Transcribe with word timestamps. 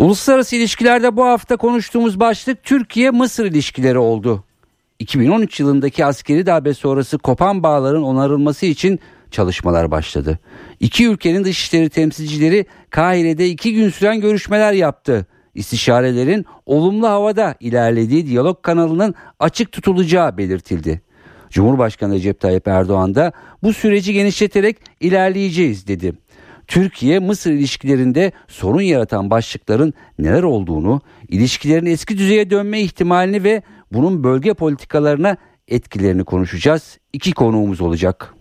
Uluslararası 0.00 0.56
ilişkilerde 0.56 1.16
bu 1.16 1.24
hafta 1.24 1.56
konuştuğumuz 1.56 2.20
başlık 2.20 2.62
Türkiye-Mısır 2.62 3.44
ilişkileri 3.44 3.98
oldu. 3.98 4.44
2013 4.98 5.60
yılındaki 5.60 6.04
askeri 6.04 6.46
darbe 6.46 6.74
sonrası 6.74 7.18
kopan 7.18 7.62
bağların 7.62 8.02
onarılması 8.02 8.66
için 8.66 9.00
çalışmalar 9.30 9.90
başladı. 9.90 10.38
İki 10.80 11.08
ülkenin 11.08 11.44
dışişleri 11.44 11.88
temsilcileri 11.88 12.66
Kahire'de 12.90 13.48
iki 13.48 13.74
gün 13.74 13.90
süren 13.90 14.20
görüşmeler 14.20 14.72
yaptı. 14.72 15.26
İstişarelerin 15.54 16.46
olumlu 16.66 17.08
havada 17.08 17.54
ilerlediği 17.60 18.26
diyalog 18.26 18.62
kanalının 18.62 19.14
açık 19.40 19.72
tutulacağı 19.72 20.38
belirtildi. 20.38 21.00
Cumhurbaşkanı 21.50 22.14
Recep 22.14 22.40
Tayyip 22.40 22.68
Erdoğan 22.68 23.14
da 23.14 23.32
bu 23.62 23.72
süreci 23.72 24.12
genişleterek 24.12 24.76
ilerleyeceğiz 25.00 25.86
dedi. 25.86 26.12
Türkiye-Mısır 26.70 27.50
ilişkilerinde 27.50 28.32
sorun 28.48 28.80
yaratan 28.80 29.30
başlıkların 29.30 29.94
neler 30.18 30.42
olduğunu, 30.42 31.00
ilişkilerin 31.28 31.86
eski 31.86 32.18
düzeye 32.18 32.50
dönme 32.50 32.80
ihtimalini 32.80 33.44
ve 33.44 33.62
bunun 33.92 34.24
bölge 34.24 34.54
politikalarına 34.54 35.36
etkilerini 35.68 36.24
konuşacağız. 36.24 36.98
İki 37.12 37.32
konuğumuz 37.32 37.80
olacak. 37.80 38.34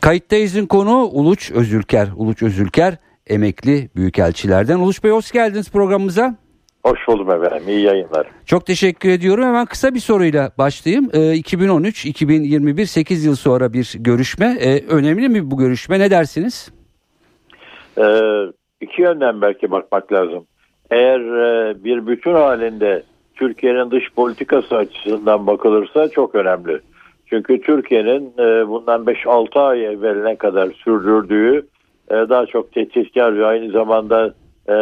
Kayıttayız'ın 0.00 0.66
konu 0.66 1.02
Uluç 1.02 1.50
Özülker. 1.50 2.08
Uluç 2.16 2.42
Özülker 2.42 2.96
emekli 3.26 3.90
büyükelçilerden. 3.96 4.78
Uluç 4.78 5.04
Bey 5.04 5.10
hoş 5.10 5.32
geldiniz 5.32 5.70
programımıza. 5.70 6.43
Hoş 6.84 7.08
buldum 7.08 7.30
efendim. 7.30 7.68
İyi 7.68 7.80
yayınlar. 7.80 8.26
Çok 8.46 8.66
teşekkür 8.66 9.08
ediyorum. 9.08 9.44
Hemen 9.44 9.66
kısa 9.66 9.94
bir 9.94 10.00
soruyla 10.00 10.50
başlayayım. 10.58 11.10
Ee, 11.12 11.18
2013-2021 11.18 12.86
8 12.86 13.24
yıl 13.24 13.34
sonra 13.34 13.72
bir 13.72 13.92
görüşme. 13.98 14.56
Ee, 14.60 14.86
önemli 14.88 15.28
mi 15.28 15.50
bu 15.50 15.56
görüşme? 15.56 15.98
Ne 15.98 16.10
dersiniz? 16.10 16.72
Ee, 17.98 18.02
iki 18.80 19.02
yönden 19.02 19.42
belki 19.42 19.70
bakmak 19.70 20.12
lazım. 20.12 20.46
Eğer 20.90 21.20
e, 21.20 21.84
bir 21.84 22.06
bütün 22.06 22.34
halinde 22.34 23.02
Türkiye'nin 23.34 23.90
dış 23.90 24.12
politikası 24.16 24.76
açısından 24.76 25.46
bakılırsa 25.46 26.08
çok 26.08 26.34
önemli. 26.34 26.80
Çünkü 27.26 27.60
Türkiye'nin 27.60 28.32
e, 28.38 28.68
bundan 28.68 29.04
5-6 29.04 29.60
ay 29.60 29.86
evveline 29.86 30.36
kadar 30.36 30.70
sürdürdüğü 30.70 31.66
e, 32.10 32.14
daha 32.14 32.46
çok 32.46 32.72
tehditkar 32.72 33.38
ve 33.38 33.46
aynı 33.46 33.70
zamanda 33.70 34.34
e, 34.68 34.74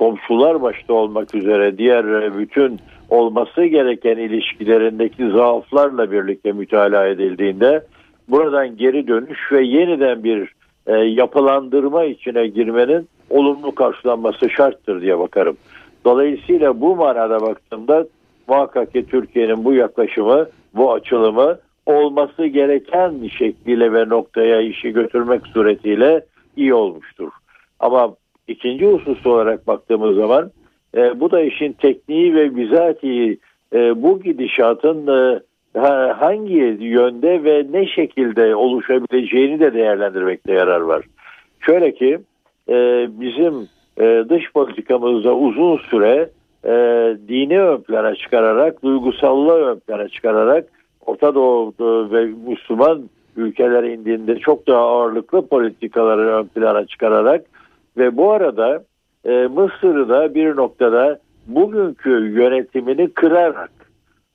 komşular 0.00 0.62
başta 0.62 0.94
olmak 0.94 1.34
üzere 1.34 1.78
diğer 1.78 2.38
bütün 2.38 2.78
olması 3.08 3.64
gereken 3.64 4.16
ilişkilerindeki 4.16 5.30
zaaflarla 5.30 6.12
birlikte 6.12 6.52
mütalaa 6.52 7.06
edildiğinde 7.06 7.84
buradan 8.28 8.76
geri 8.76 9.08
dönüş 9.08 9.52
ve 9.52 9.64
yeniden 9.64 10.24
bir 10.24 10.52
e, 10.86 10.92
yapılandırma 10.96 12.04
içine 12.04 12.46
girmenin 12.46 13.08
olumlu 13.30 13.74
karşılanması 13.74 14.50
şarttır 14.50 15.02
diye 15.02 15.18
bakarım. 15.18 15.56
Dolayısıyla 16.04 16.80
bu 16.80 16.96
manada 16.96 17.40
baktığımda 17.40 18.06
muhakkak 18.48 18.92
ki 18.92 19.06
Türkiye'nin 19.06 19.64
bu 19.64 19.74
yaklaşımı, 19.74 20.46
bu 20.74 20.92
açılımı 20.92 21.58
olması 21.86 22.46
gereken 22.46 23.28
şekliyle 23.38 23.92
ve 23.92 24.08
noktaya 24.08 24.60
işi 24.60 24.90
götürmek 24.90 25.46
suretiyle 25.46 26.24
iyi 26.56 26.74
olmuştur. 26.74 27.28
Ama 27.80 28.14
ikinci 28.50 28.86
husus 28.86 29.26
olarak 29.26 29.66
baktığımız 29.66 30.16
zaman 30.16 30.50
e, 30.96 31.20
bu 31.20 31.30
da 31.30 31.40
işin 31.40 31.72
tekniği 31.72 32.34
ve 32.34 32.56
bizatihi 32.56 33.38
e, 33.74 34.02
bu 34.02 34.20
gidişatın 34.22 35.06
e, 35.06 35.40
hangi 36.18 36.76
yönde 36.80 37.44
ve 37.44 37.66
ne 37.70 37.86
şekilde 37.86 38.54
oluşabileceğini 38.54 39.60
de 39.60 39.74
değerlendirmekte 39.74 40.52
yarar 40.52 40.80
var. 40.80 41.04
Şöyle 41.60 41.94
ki 41.94 42.18
e, 42.68 43.08
bizim 43.20 43.68
e, 44.00 44.24
dış 44.28 44.52
politikamızda 44.52 45.34
uzun 45.34 45.76
süre 45.76 46.30
e, 46.64 46.72
dini 47.28 47.60
ön 47.60 47.80
plana 47.80 48.14
çıkararak, 48.14 48.82
duygusallığı 48.82 49.66
ön 49.66 49.78
plana 49.78 50.08
çıkararak 50.08 50.66
Orta 51.06 51.34
Doğu 51.34 51.74
ve 52.12 52.24
Müslüman 52.48 53.02
ülkeler 53.36 53.82
indiğinde 53.82 54.38
çok 54.38 54.66
daha 54.66 54.80
ağırlıklı 54.80 55.46
politikaları 55.46 56.36
ön 56.36 56.44
plana 56.44 56.86
çıkararak 56.86 57.44
ve 58.00 58.16
bu 58.16 58.32
arada 58.32 58.82
e, 59.24 59.30
Mısır'ı 59.30 60.08
da 60.08 60.34
bir 60.34 60.56
noktada 60.56 61.18
bugünkü 61.46 62.10
yönetimini 62.10 63.10
kırarak 63.10 63.70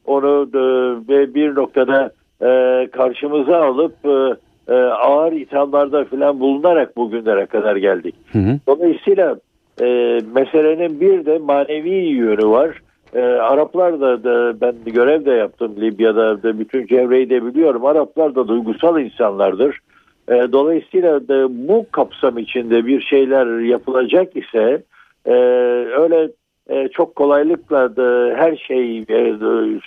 onu 0.06 0.50
e, 0.53 0.59
ve 1.09 1.34
bir 1.34 1.56
noktada 1.56 2.12
e, 2.42 2.50
karşımıza 2.92 3.58
alıp 3.58 3.96
e, 4.06 4.36
e, 4.74 4.76
ağır 4.84 5.31
ithamlarda 5.31 6.06
falan 6.06 6.40
bulunarak 6.40 6.98
bugünlere 6.98 7.46
kadar 7.46 7.76
geldik. 7.76 8.16
Hı 8.31 8.40
hı. 8.40 8.59
Dolayısıyla 8.68 9.36
e, 9.82 9.86
meselenin 10.36 11.02
bir 11.02 11.26
de 11.26 11.38
manevi 11.38 11.96
yönü 11.96 12.47
var. 12.47 12.82
E, 13.14 13.22
Araplar 13.22 14.02
da, 14.02 14.24
da 14.24 14.62
ben 14.62 14.94
görev 14.94 15.26
de 15.26 15.32
yaptım 15.32 15.76
Libya'da 15.82 16.44
da 16.44 16.59
bütün 16.59 16.88
çevreyi 16.88 17.30
de 17.30 17.46
biliyorum. 17.46 17.86
Araplar 17.86 18.36
da 18.36 18.47
duygusal 18.47 19.00
insanlardır. 19.00 19.80
E, 20.30 20.34
dolayısıyla 20.52 21.28
da 21.28 21.68
bu 21.68 21.86
kapsam 21.91 22.38
içinde 22.38 22.86
bir 22.86 23.02
şeyler 23.02 23.59
yapılacak 23.59 24.36
ise 24.36 24.84
e, 25.25 25.34
öyle 25.97 26.30
e, 26.69 26.88
çok 26.88 27.16
kolaylıkla 27.16 27.96
da 27.96 28.35
her 28.38 28.56
şey 28.56 28.97
e, 28.97 29.35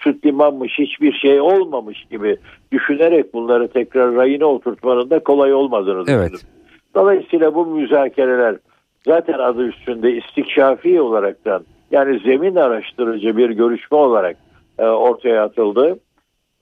süt 0.02 0.26
limanmış 0.26 0.78
hiçbir 0.78 1.12
şey 1.12 1.40
olmamış 1.40 2.04
gibi 2.10 2.36
düşünerek 2.72 3.34
bunları 3.34 3.68
tekrar 3.68 4.14
rayına 4.14 4.46
oturtmanın 4.46 5.10
da 5.10 5.18
kolay 5.18 5.54
olmadığını 5.54 6.04
evet. 6.08 6.08
düşünüyorum. 6.08 6.40
Dolayısıyla 6.94 7.54
bu 7.54 7.66
müzakereler 7.66 8.56
zaten 9.06 9.38
adı 9.38 9.66
üstünde 9.66 10.12
istikşafi 10.12 11.00
olaraktan 11.00 11.64
yani 11.90 12.18
zemin 12.18 12.56
araştırıcı 12.56 13.36
bir 13.36 13.50
görüşme 13.50 13.96
olarak 13.96 14.36
e, 14.78 14.84
ortaya 14.84 15.44
atıldı. 15.44 15.98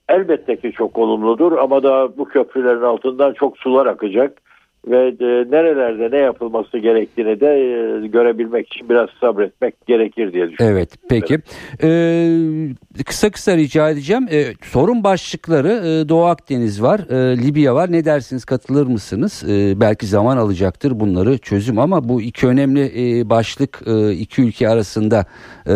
Elbette 0.09 0.55
ki 0.55 0.71
çok 0.71 0.97
olumludur 0.97 1.51
ama 1.51 1.83
da 1.83 2.17
bu 2.17 2.25
köprülerin 2.25 2.81
altından 2.81 3.33
çok 3.33 3.57
sular 3.57 3.85
akacak 3.85 4.41
ve 4.87 5.07
e, 5.07 5.51
nerelerde 5.51 6.17
ne 6.17 6.21
yapılması 6.21 6.77
gerektiğini 6.77 7.39
de 7.39 7.47
e, 7.47 8.07
görebilmek 8.07 8.73
için 8.73 8.89
biraz 8.89 9.09
sabretmek 9.21 9.87
gerekir 9.87 10.33
diye 10.33 10.49
düşünüyorum. 10.49 10.77
Evet 10.77 10.95
peki. 11.09 11.37
Ee, 11.83 13.03
kısa 13.05 13.29
kısa 13.29 13.57
rica 13.57 13.89
edeceğim. 13.89 14.27
Ee, 14.31 14.45
sorun 14.63 15.03
başlıkları 15.03 15.67
e, 15.67 16.09
Doğu 16.09 16.25
Akdeniz 16.25 16.83
var 16.83 16.99
e, 16.99 17.37
Libya 17.37 17.75
var. 17.75 17.91
Ne 17.91 18.05
dersiniz? 18.05 18.45
Katılır 18.45 18.87
mısınız? 18.87 19.43
E, 19.49 19.81
belki 19.81 20.05
zaman 20.05 20.37
alacaktır 20.37 20.99
bunları 20.99 21.37
çözüm 21.37 21.79
ama 21.79 22.09
bu 22.09 22.21
iki 22.21 22.47
önemli 22.47 22.81
e, 22.81 23.29
başlık 23.29 23.81
e, 23.87 24.11
iki 24.11 24.41
ülke 24.41 24.69
arasında 24.69 25.25
e, 25.67 25.75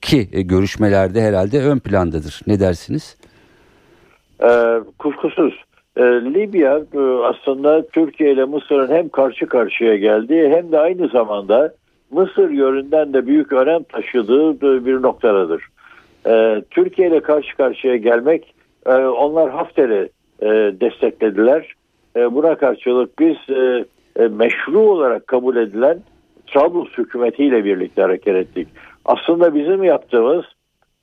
ki 0.00 0.28
e, 0.32 0.42
görüşmelerde 0.42 1.22
herhalde 1.22 1.62
ön 1.62 1.78
plandadır. 1.78 2.40
Ne 2.46 2.60
dersiniz? 2.60 3.16
Ee, 4.44 4.80
kuşkusuz 4.98 5.54
e, 5.96 6.02
Libya 6.02 6.80
e, 6.94 6.98
aslında 7.00 7.86
Türkiye 7.86 8.32
ile 8.32 8.44
Mısır'ın 8.44 8.88
hem 8.88 9.08
karşı 9.08 9.46
karşıya 9.46 9.96
geldiği 9.96 10.48
hem 10.48 10.72
de 10.72 10.78
aynı 10.78 11.08
zamanda 11.08 11.74
Mısır 12.10 12.50
yönünden 12.50 13.12
de 13.12 13.26
büyük 13.26 13.52
önem 13.52 13.82
taşıdığı 13.82 14.60
bir 14.86 15.02
noktadadır. 15.02 15.62
E, 16.26 16.62
Türkiye 16.70 17.08
ile 17.08 17.20
karşı 17.20 17.56
karşıya 17.56 17.96
gelmek 17.96 18.54
e, 18.86 18.94
onlar 18.94 19.50
Hafter'i 19.50 20.08
e, 20.40 20.46
desteklediler. 20.80 21.74
E, 22.16 22.34
buna 22.34 22.54
karşılık 22.54 23.18
biz 23.18 23.36
e, 23.56 23.84
e, 24.16 24.28
meşru 24.28 24.80
olarak 24.80 25.26
kabul 25.26 25.56
edilen 25.56 25.98
Trablus 26.46 26.98
hükümetiyle 26.98 27.64
birlikte 27.64 28.02
hareket 28.02 28.36
ettik. 28.36 28.68
Aslında 29.04 29.54
bizim 29.54 29.84
yaptığımız 29.84 30.44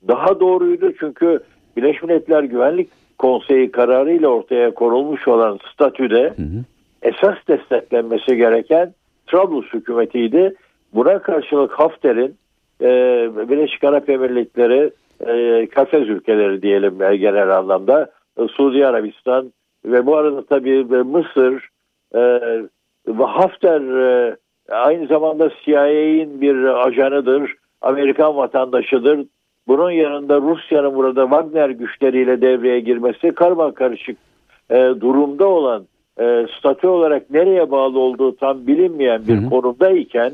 daha 0.08 0.40
doğruydu 0.40 0.92
çünkü 1.00 1.40
Birleşmiş 1.76 2.02
Milletler 2.02 2.42
Güvenlik 2.42 2.99
Konseyi 3.20 3.70
kararıyla 3.70 4.28
ortaya 4.28 4.74
konulmuş 4.74 5.28
olan 5.28 5.58
statüde 5.72 6.22
hı 6.36 6.42
hı. 6.42 6.64
esas 7.02 7.36
desteklenmesi 7.48 8.36
gereken 8.36 8.94
Trablus 9.26 9.72
hükümetiydi. 9.72 10.54
Buna 10.94 11.18
karşılık 11.18 11.72
Hafter'in 11.72 12.34
e, 12.80 12.88
Birleşik 13.48 13.84
Arap 13.84 14.08
Emirlikleri, 14.08 14.90
e, 15.26 15.66
Kafes 15.66 16.08
ülkeleri 16.08 16.62
diyelim 16.62 17.02
e, 17.02 17.16
genel 17.16 17.58
anlamda, 17.58 18.10
e, 18.38 18.48
Suudi 18.48 18.86
Arabistan 18.86 19.52
ve 19.84 20.06
bu 20.06 20.16
arada 20.16 20.44
tabii 20.46 20.84
Mısır 20.84 21.68
e, 22.14 22.20
ve 23.08 23.24
Hafter 23.24 23.80
e, 23.80 24.36
aynı 24.70 25.06
zamanda 25.06 25.50
CIA'in 25.64 26.40
bir 26.40 26.86
ajanıdır, 26.86 27.54
Amerikan 27.80 28.36
vatandaşıdır. 28.36 29.26
Bunun 29.70 29.90
yanında 29.90 30.40
Rusya'nın 30.40 30.94
burada 30.94 31.22
Wagner 31.22 31.70
güçleriyle 31.70 32.40
devreye 32.40 32.80
girmesi 32.80 33.30
karma 33.30 33.74
karışık 33.74 34.16
e, 34.70 34.76
durumda 34.76 35.46
olan 35.46 35.86
e, 36.20 36.46
statü 36.58 36.86
olarak 36.86 37.30
nereye 37.30 37.70
bağlı 37.70 37.98
olduğu 37.98 38.36
tam 38.36 38.66
bilinmeyen 38.66 39.26
bir 39.28 39.36
hı 39.36 39.46
hı. 39.46 39.50
konumdayken 39.50 40.32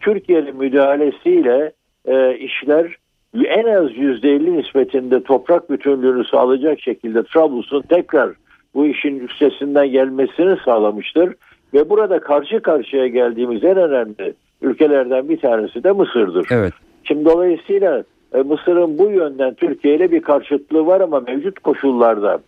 Türkiye'nin 0.00 0.56
müdahalesiyle 0.56 1.72
e, 2.06 2.36
işler 2.36 2.96
en 3.34 3.64
az 3.64 3.90
%50 3.90 4.56
nispetinde 4.58 5.22
toprak 5.22 5.70
bütünlüğünü 5.70 6.24
sağlayacak 6.24 6.80
şekilde 6.80 7.22
Trablus'un 7.22 7.82
tekrar 7.82 8.30
bu 8.74 8.86
işin 8.86 9.20
üstesinden 9.20 9.90
gelmesini 9.90 10.56
sağlamıştır. 10.64 11.34
Ve 11.74 11.90
burada 11.90 12.20
karşı 12.20 12.60
karşıya 12.60 13.06
geldiğimiz 13.06 13.64
en 13.64 13.76
önemli 13.76 14.34
ülkelerden 14.62 15.28
bir 15.28 15.40
tanesi 15.40 15.84
de 15.84 15.92
Mısır'dır. 15.92 16.46
Evet. 16.50 16.72
Şimdi 17.04 17.24
dolayısıyla 17.24 18.04
e, 18.34 18.38
Mısır'ın 18.38 18.98
bu 18.98 19.10
yönden 19.10 19.54
Türkiye 19.54 19.96
ile 19.96 20.12
bir 20.12 20.22
karşıtlığı 20.22 20.86
var 20.86 21.00
ama 21.00 21.20
mevcut 21.20 21.58
koşullarda 21.58 22.38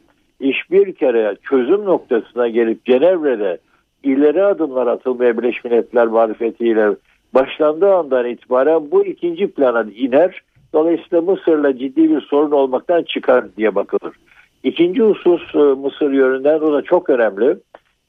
iş 0.41 0.71
bir 0.71 0.95
kere 0.95 1.37
çözüm 1.51 1.85
noktasına 1.85 2.49
gelip 2.49 2.85
Cenevre'de 2.85 3.59
ileri 4.03 4.45
adımlar 4.45 4.87
atılmaya 4.87 5.39
Birleşmiş 5.39 5.65
Milletler 5.65 6.07
marifetiyle 6.07 6.91
başlandığı 7.35 7.95
andan 7.95 8.27
itibaren 8.27 8.91
bu 8.91 9.05
ikinci 9.05 9.47
plana 9.47 9.83
iner. 9.83 10.41
Dolayısıyla 10.73 11.21
Mısır'la 11.21 11.79
ciddi 11.79 12.11
bir 12.11 12.21
sorun 12.21 12.51
olmaktan 12.51 13.03
çıkar 13.03 13.45
diye 13.57 13.75
bakılır. 13.75 14.17
İkinci 14.65 15.03
husus 15.03 15.55
e, 15.55 15.59
Mısır 15.59 16.11
yönünden 16.13 16.59
o 16.61 16.73
da 16.73 16.83
çok 16.83 17.11
önemli. 17.11 17.57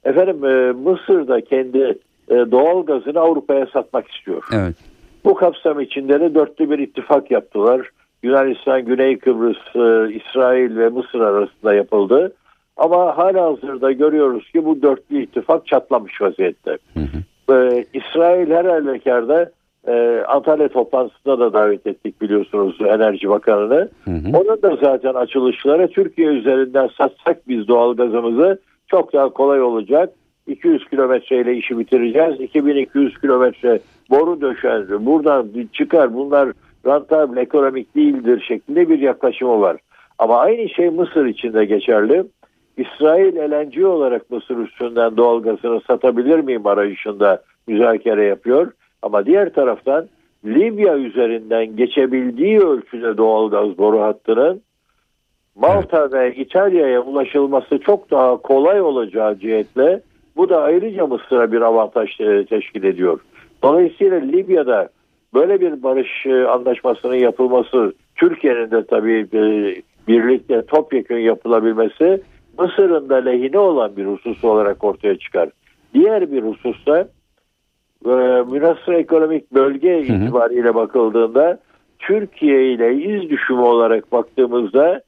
Efendim 0.04 0.46
e, 0.46 0.72
Mısır 0.72 1.28
da 1.28 1.42
kendi 1.42 1.98
doğal 2.30 2.86
gazını 2.86 3.20
Avrupa'ya 3.20 3.66
satmak 3.66 4.12
istiyor. 4.12 4.44
Evet. 4.54 4.91
Bu 5.26 5.36
kapsam 5.36 5.80
içinde 5.80 6.20
de 6.20 6.36
dörtlü 6.36 6.70
bir 6.70 6.80
ittifak 6.80 7.32
yaptılar. 7.32 7.90
Yunanistan, 8.24 8.86
Güney 8.86 9.20
Kıbrıs, 9.20 9.76
e, 9.76 10.16
İsrail 10.16 10.78
ve 10.78 10.90
Mısır 10.90 11.20
arasında 11.20 11.74
yapıldı. 11.74 12.34
Ama 12.78 13.18
hala 13.18 13.44
hazırda 13.44 13.92
görüyoruz 13.92 14.52
ki 14.52 14.66
bu 14.66 14.82
dörtlü 14.82 15.24
ittifak 15.24 15.68
çatlamış 15.68 16.22
vaziyette. 16.22 16.78
Hı 16.94 17.00
hı. 17.00 17.22
Ee, 17.54 17.86
İsrail 17.94 18.52
her 18.52 18.66
halükarda 18.66 19.52
e, 19.88 20.24
Antalya 20.28 20.68
toplantısına 20.68 21.40
da 21.40 21.54
davet 21.54 21.88
ettik 21.88 22.22
biliyorsunuz 22.22 22.78
Enerji 22.82 23.30
Bakanı'nı. 23.30 23.90
Hı 24.06 24.12
hı. 24.12 24.38
Onun 24.38 24.62
da 24.62 24.78
zaten 24.84 25.14
açılışları 25.14 25.88
Türkiye 25.88 26.28
üzerinden 26.28 26.90
satsak 26.98 27.48
biz 27.48 27.68
doğal 27.68 27.96
gazımızı 27.96 28.60
çok 28.88 29.14
daha 29.14 29.30
kolay 29.30 29.62
olacak. 29.62 30.10
200 30.48 30.90
kilometreyle 30.90 31.56
işi 31.56 31.80
bitireceğiz. 31.80 32.40
2200 32.40 33.18
kilometre 33.22 33.80
boru 34.10 34.42
döşer. 34.42 35.06
Buradan 35.06 35.50
çıkar 35.74 36.14
bunlar 36.14 36.52
rantabil 36.86 37.38
ekonomik 37.38 37.96
değildir 37.96 38.44
şeklinde 38.48 38.90
bir 38.90 39.00
yaklaşımı 39.00 39.62
var. 39.62 39.78
Ama 40.20 40.38
aynı 40.38 40.70
şey 40.70 40.90
Mısır 40.90 41.26
için 41.26 41.54
de 41.54 41.66
geçerli. 41.66 42.24
İsrail 42.78 43.36
LNG 43.36 43.86
olarak 43.86 44.32
Mısır 44.32 44.58
üstünden 44.58 45.18
doğal 45.18 45.42
gazını 45.42 45.82
satabilir 45.88 46.40
miyim 46.40 46.68
arayışında 46.68 47.42
müzakere 47.68 48.24
yapıyor. 48.24 48.72
Ama 49.02 49.26
diğer 49.26 49.54
taraftan 49.54 50.08
Libya 50.46 50.98
üzerinden 50.98 51.76
geçebildiği 51.76 52.60
ölçüde 52.60 53.18
doğal 53.18 53.50
gaz 53.50 53.78
boru 53.78 54.02
hattının 54.02 54.62
Malta 55.56 56.12
ve 56.12 56.36
İtalya'ya 56.36 57.02
ulaşılması 57.02 57.80
çok 57.80 58.12
daha 58.12 58.38
kolay 58.38 58.82
olacağı 58.82 59.40
cihetle 59.40 60.02
bu 60.42 60.50
da 60.50 60.62
ayrıca 60.62 61.08
Mısır'a 61.08 61.52
bir 61.52 61.62
avantaj 61.62 62.18
teşkil 62.50 62.84
ediyor. 62.84 63.20
Dolayısıyla 63.64 64.20
Libya'da 64.20 64.90
böyle 65.34 65.62
bir 65.62 65.84
barış 65.84 66.26
e, 66.26 66.46
anlaşmasının 66.46 67.16
yapılması 67.16 67.94
Türkiye'nin 68.16 68.72
de 68.72 68.86
tabii 68.86 69.28
e, 69.34 69.42
birlikte 70.08 70.66
topyekun 70.66 71.18
yapılabilmesi 71.18 72.22
Mısır'ın 72.60 73.10
da 73.10 73.16
lehine 73.16 73.60
olan 73.60 73.98
bir 73.98 74.06
husus 74.06 74.44
olarak 74.44 74.84
ortaya 74.84 75.18
çıkar. 75.18 75.50
Diğer 75.94 76.32
bir 76.32 76.44
hususta 76.44 77.08
e, 78.06 78.12
münasır 78.52 78.94
ekonomik 78.94 79.52
bölge 79.54 80.08
hı 80.08 80.14
hı. 80.14 80.18
itibariyle 80.18 80.76
bakıldığında 80.76 81.60
Türkiye 82.00 82.74
ile 82.74 82.96
iz 82.96 83.30
düşümü 83.30 83.62
olarak 83.62 84.12
baktığımızda 84.12 85.02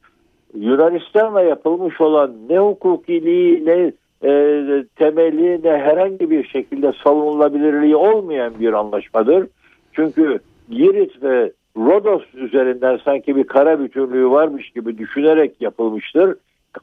Yunanistan'la 0.56 1.42
yapılmış 1.42 2.02
olan 2.02 2.32
ne 2.50 2.60
hukukiliği 2.60 3.66
ne 3.66 3.92
e, 4.24 4.86
temeli 4.96 5.64
ne 5.64 5.78
herhangi 5.78 6.30
bir 6.30 6.48
şekilde 6.48 6.94
savunulabilirliği 7.04 7.96
olmayan 7.96 8.54
bir 8.60 8.74
anlaşmadır. 8.74 9.48
Çünkü 9.94 10.40
Girit 10.70 11.24
ve 11.24 11.52
Rodos 11.78 12.24
üzerinden 12.34 13.00
sanki 13.06 13.36
bir 13.36 13.44
kara 13.44 13.80
bütünlüğü 13.80 14.30
varmış 14.30 14.70
gibi 14.70 14.98
düşünerek 14.98 15.62
yapılmıştır. 15.62 16.36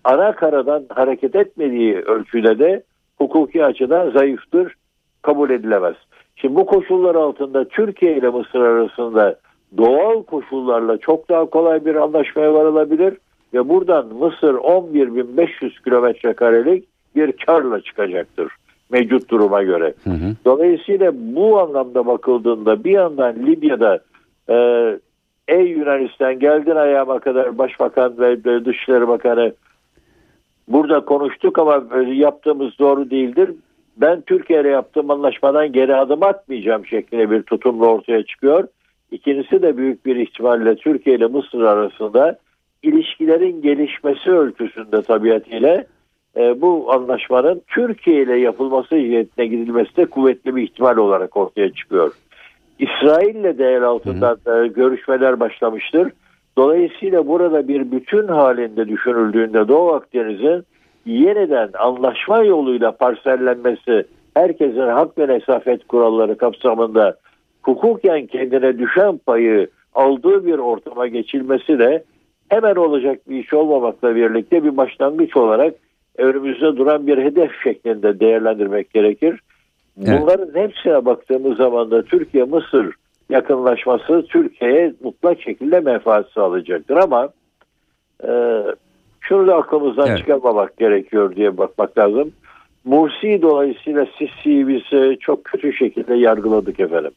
Ana 0.04 0.32
karadan 0.32 0.87
hareket 0.88 1.34
etmediği 1.34 1.96
ölçüde 1.96 2.58
de 2.58 2.82
hukuki 3.19 3.64
açıdan 3.64 4.10
zayıftır, 4.10 4.75
kabul 5.22 5.50
edilemez. 5.50 5.96
Şimdi 6.37 6.54
bu 6.54 6.66
koşullar 6.66 7.14
altında 7.14 7.64
Türkiye 7.64 8.16
ile 8.16 8.28
Mısır 8.28 8.60
arasında 8.60 9.38
doğal 9.76 10.22
koşullarla 10.22 10.98
çok 10.98 11.28
daha 11.28 11.44
kolay 11.44 11.84
bir 11.84 11.94
anlaşmaya 11.94 12.54
varılabilir 12.54 13.16
ve 13.54 13.69
buradan 13.69 14.06
Mısır 14.06 14.54
11.500 14.54 15.84
kilometre 15.84 16.32
karelik 16.32 16.89
bir 17.16 17.32
karla 17.32 17.80
çıkacaktır 17.80 18.52
mevcut 18.90 19.30
duruma 19.30 19.62
göre. 19.62 19.94
Hı 20.04 20.10
hı. 20.10 20.34
Dolayısıyla 20.44 21.12
bu 21.14 21.60
anlamda 21.60 22.06
bakıldığında 22.06 22.84
bir 22.84 22.90
yandan 22.90 23.46
Libya'da 23.46 24.00
e, 24.48 24.56
ey 25.48 25.66
Yunanistan 25.66 26.38
geldin 26.38 26.76
ayağıma 26.76 27.18
kadar 27.18 27.58
Başbakan 27.58 28.18
ve 28.18 28.64
Dışişleri 28.64 29.08
Bakanı 29.08 29.52
burada 30.68 31.00
konuştuk 31.00 31.58
ama 31.58 31.84
yaptığımız 32.12 32.78
doğru 32.78 33.10
değildir. 33.10 33.50
Ben 33.96 34.20
Türkiye 34.20 34.60
ile 34.60 34.68
yaptığım 34.68 35.10
anlaşmadan 35.10 35.72
geri 35.72 35.96
adım 35.96 36.22
atmayacağım 36.22 36.86
şeklinde 36.86 37.30
bir 37.30 37.42
tutumla 37.42 37.86
ortaya 37.86 38.22
çıkıyor. 38.22 38.68
İkincisi 39.10 39.62
de 39.62 39.76
büyük 39.76 40.06
bir 40.06 40.16
ihtimalle 40.16 40.76
Türkiye 40.76 41.16
ile 41.16 41.26
Mısır 41.26 41.60
arasında 41.60 42.38
ilişkilerin 42.82 43.62
gelişmesi 43.62 44.30
ölçüsünde 44.30 45.02
tabiatıyla 45.02 45.84
e, 46.36 46.60
bu 46.60 46.92
anlaşmanın 46.92 47.62
Türkiye 47.68 48.22
ile 48.22 48.38
yapılması 48.38 48.96
hiyetine 48.96 49.46
gidilmesi 49.46 49.96
de 49.96 50.06
kuvvetli 50.06 50.56
bir 50.56 50.62
ihtimal 50.62 50.96
olarak 50.96 51.37
ortaya 51.37 51.72
çıkıyor. 51.72 52.12
İsrail 52.78 53.34
ile 53.34 53.58
de 53.58 53.64
el 53.64 53.82
altından 53.82 54.38
e, 54.46 54.66
görüşmeler 54.66 55.40
başlamıştır. 55.40 56.12
Dolayısıyla 56.56 57.26
burada 57.26 57.68
bir 57.68 57.90
bütün 57.90 58.28
halinde 58.28 58.88
düşünüldüğünde 58.88 59.68
Doğu 59.68 59.92
Akdeniz'in 59.92 60.64
yeniden 61.06 61.70
anlaşma 61.78 62.44
yoluyla 62.44 62.92
parsellenmesi 62.92 64.04
herkesin 64.34 64.80
hak 64.80 65.18
ve 65.18 65.28
nesafet 65.28 65.87
kuralları 65.87 66.37
kapsamında 66.37 67.16
hukuken 67.62 68.26
kendine 68.26 68.78
düşen 68.78 69.18
payı 69.18 69.68
aldığı 69.94 70.46
bir 70.46 70.58
ortama 70.58 71.06
geçilmesi 71.06 71.78
de 71.78 72.04
hemen 72.49 72.75
olacak 72.75 73.28
bir 73.28 73.44
iş 73.44 73.54
olmamakla 73.54 74.16
birlikte 74.16 74.64
bir 74.64 74.76
başlangıç 74.76 75.37
olarak 75.37 75.75
önümüzde 76.19 76.76
duran 76.76 77.07
bir 77.07 77.19
hedef 77.19 77.50
şeklinde 77.64 78.21
değerlendirmek 78.21 78.90
gerekir. 78.90 79.40
Bunların 79.97 80.50
evet. 80.55 80.71
hepsine 80.71 81.05
baktığımız 81.05 81.57
zaman 81.57 81.90
da 81.90 82.02
Türkiye-Mısır 82.02 82.95
yakınlaşması 83.31 84.26
Türkiye'ye 84.29 84.95
mutlak 85.02 85.40
şekilde 85.43 85.81
menfaat 85.81 86.31
sağlayacaktır 86.31 86.97
ama 86.97 87.29
e, 88.25 88.62
şunu 89.21 89.47
da 89.47 89.57
aklımızdan 89.57 90.09
evet. 90.09 90.19
çıkarmamak 90.19 90.76
gerekiyor 90.76 91.37
diye 91.37 91.59
bakmak 91.59 91.99
lazım. 91.99 92.33
Mursi 92.85 93.43
dolayısıyla 93.43 94.07
Sisi'yi 94.19 94.69
biz 94.69 94.83
çok 95.21 95.45
kötü 95.45 95.73
şekilde 95.73 96.14
yargıladık 96.14 96.81
efendim. 96.81 97.12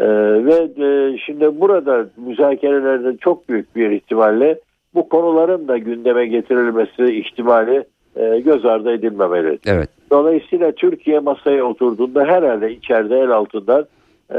Ee, 0.00 0.06
ve 0.44 0.68
e, 0.84 1.18
şimdi 1.18 1.60
burada 1.60 2.06
müzakerelerde 2.16 3.16
çok 3.16 3.48
büyük 3.48 3.76
bir 3.76 3.90
ihtimalle 3.90 4.60
bu 4.94 5.08
konuların 5.08 5.68
da 5.68 5.78
gündeme 5.78 6.26
getirilmesi 6.26 7.04
ihtimali 7.04 7.84
e, 8.16 8.40
göz 8.40 8.64
ardı 8.64 8.92
edilmemeli. 8.92 9.58
Evet. 9.66 9.88
Dolayısıyla 10.10 10.72
Türkiye 10.72 11.18
masaya 11.18 11.64
oturduğunda 11.64 12.24
herhalde 12.24 12.72
içeride 12.72 13.18
el 13.18 13.30
altından 13.30 13.86
e, 14.34 14.38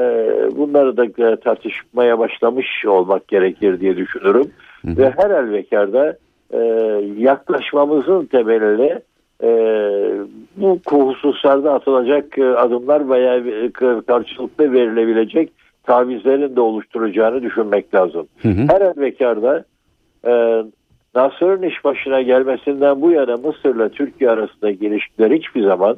bunları 0.57 0.97
da 0.97 1.05
e, 1.05 1.35
tartışmaya 1.35 2.19
başlamış 2.19 2.85
olmak 2.85 3.27
gerekir 3.27 3.79
diye 3.79 3.97
düşünürüm. 3.97 4.51
Hı. 4.81 4.97
Ve 4.97 5.13
her 5.17 5.29
elbekarda 5.29 6.17
e, 6.53 6.59
yaklaşmamızın 7.17 8.25
temelini 8.25 8.99
e, 9.43 9.49
bu 10.57 10.79
hususlarda 10.89 11.73
atılacak 11.73 12.37
e, 12.37 12.45
adımlar 12.45 13.09
veya 13.09 13.35
e, 13.35 13.71
karşılıklı 14.07 14.73
verilebilecek 14.73 15.51
tavizlerin 15.83 16.55
de 16.55 16.61
oluşturacağını 16.61 17.41
düşünmek 17.41 17.95
lazım. 17.95 18.27
Hı 18.41 18.47
hı. 18.47 18.67
Her 18.69 18.81
elbekarda 18.81 19.63
e, 20.27 20.63
Nasır'ın 21.15 21.61
iş 21.61 21.83
başına 21.83 22.21
gelmesinden 22.21 23.01
bu 23.01 23.11
yana 23.11 23.37
Mısır'la 23.37 23.89
Türkiye 23.89 24.29
arasındaki 24.29 24.85
ilişkiler 24.85 25.31
hiçbir 25.31 25.63
zaman 25.63 25.97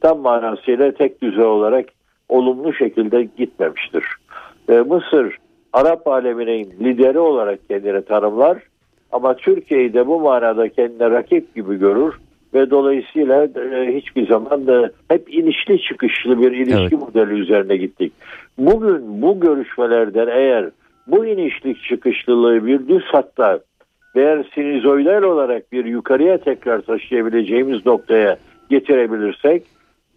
tam 0.00 0.18
manasıyla 0.18 0.92
tek 0.92 1.22
düze 1.22 1.44
olarak 1.44 1.86
olumlu 2.28 2.72
şekilde 2.72 3.28
gitmemiştir. 3.38 4.04
E, 4.68 4.72
Mısır 4.72 5.36
Arap 5.72 6.06
aleminin 6.06 6.74
lideri 6.80 7.18
olarak 7.18 7.68
kendini 7.68 8.04
tanımlar 8.04 8.58
ama 9.12 9.36
Türkiye'yi 9.36 9.94
de 9.94 10.06
bu 10.06 10.20
manada 10.20 10.68
kendine 10.68 11.10
rakip 11.10 11.54
gibi 11.54 11.78
görür 11.78 12.14
ve 12.54 12.70
dolayısıyla 12.70 13.44
e, 13.44 13.96
hiçbir 13.96 14.28
zaman 14.28 14.66
da 14.66 14.90
hep 15.08 15.34
inişli 15.34 15.82
çıkışlı 15.82 16.42
bir 16.42 16.52
ilişki 16.52 16.82
evet. 16.82 16.92
modeli 16.92 17.40
üzerine 17.40 17.76
gittik. 17.76 18.12
Bugün 18.58 19.22
bu 19.22 19.40
görüşmelerden 19.40 20.26
eğer 20.26 20.70
bu 21.06 21.26
inişli 21.26 21.82
çıkışlılığı 21.88 22.66
bir 22.66 22.88
düz 22.88 23.04
hatta 23.06 23.60
eğer 24.14 24.50
sinizoidal 24.54 25.22
olarak 25.22 25.72
bir 25.72 25.84
yukarıya 25.84 26.38
tekrar 26.38 26.80
taşıyabileceğimiz 26.80 27.86
noktaya 27.86 28.36
getirebilirsek 28.70 29.62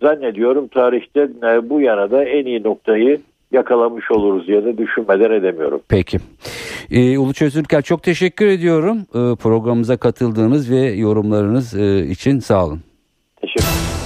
zannediyorum 0.01 0.67
tarihte 0.67 1.21
e, 1.43 1.69
bu 1.69 1.81
yana 1.81 2.11
da 2.11 2.23
en 2.23 2.45
iyi 2.45 2.63
noktayı 2.63 3.19
yakalamış 3.51 4.11
oluruz 4.11 4.47
diye 4.47 4.65
de 4.65 4.77
düşünmeden 4.77 5.31
edemiyorum. 5.31 5.81
Peki. 5.89 6.17
Ee, 6.91 7.17
Uluç 7.17 7.41
Özürkel 7.41 7.81
çok 7.81 8.03
teşekkür 8.03 8.47
ediyorum 8.47 8.97
ee, 8.97 9.35
programımıza 9.35 9.97
katıldığınız 9.97 10.71
ve 10.71 10.79
yorumlarınız 10.79 11.79
e, 11.79 12.05
için 12.05 12.39
sağ 12.39 12.65
olun. 12.65 12.79
Teşekkür 13.41 13.98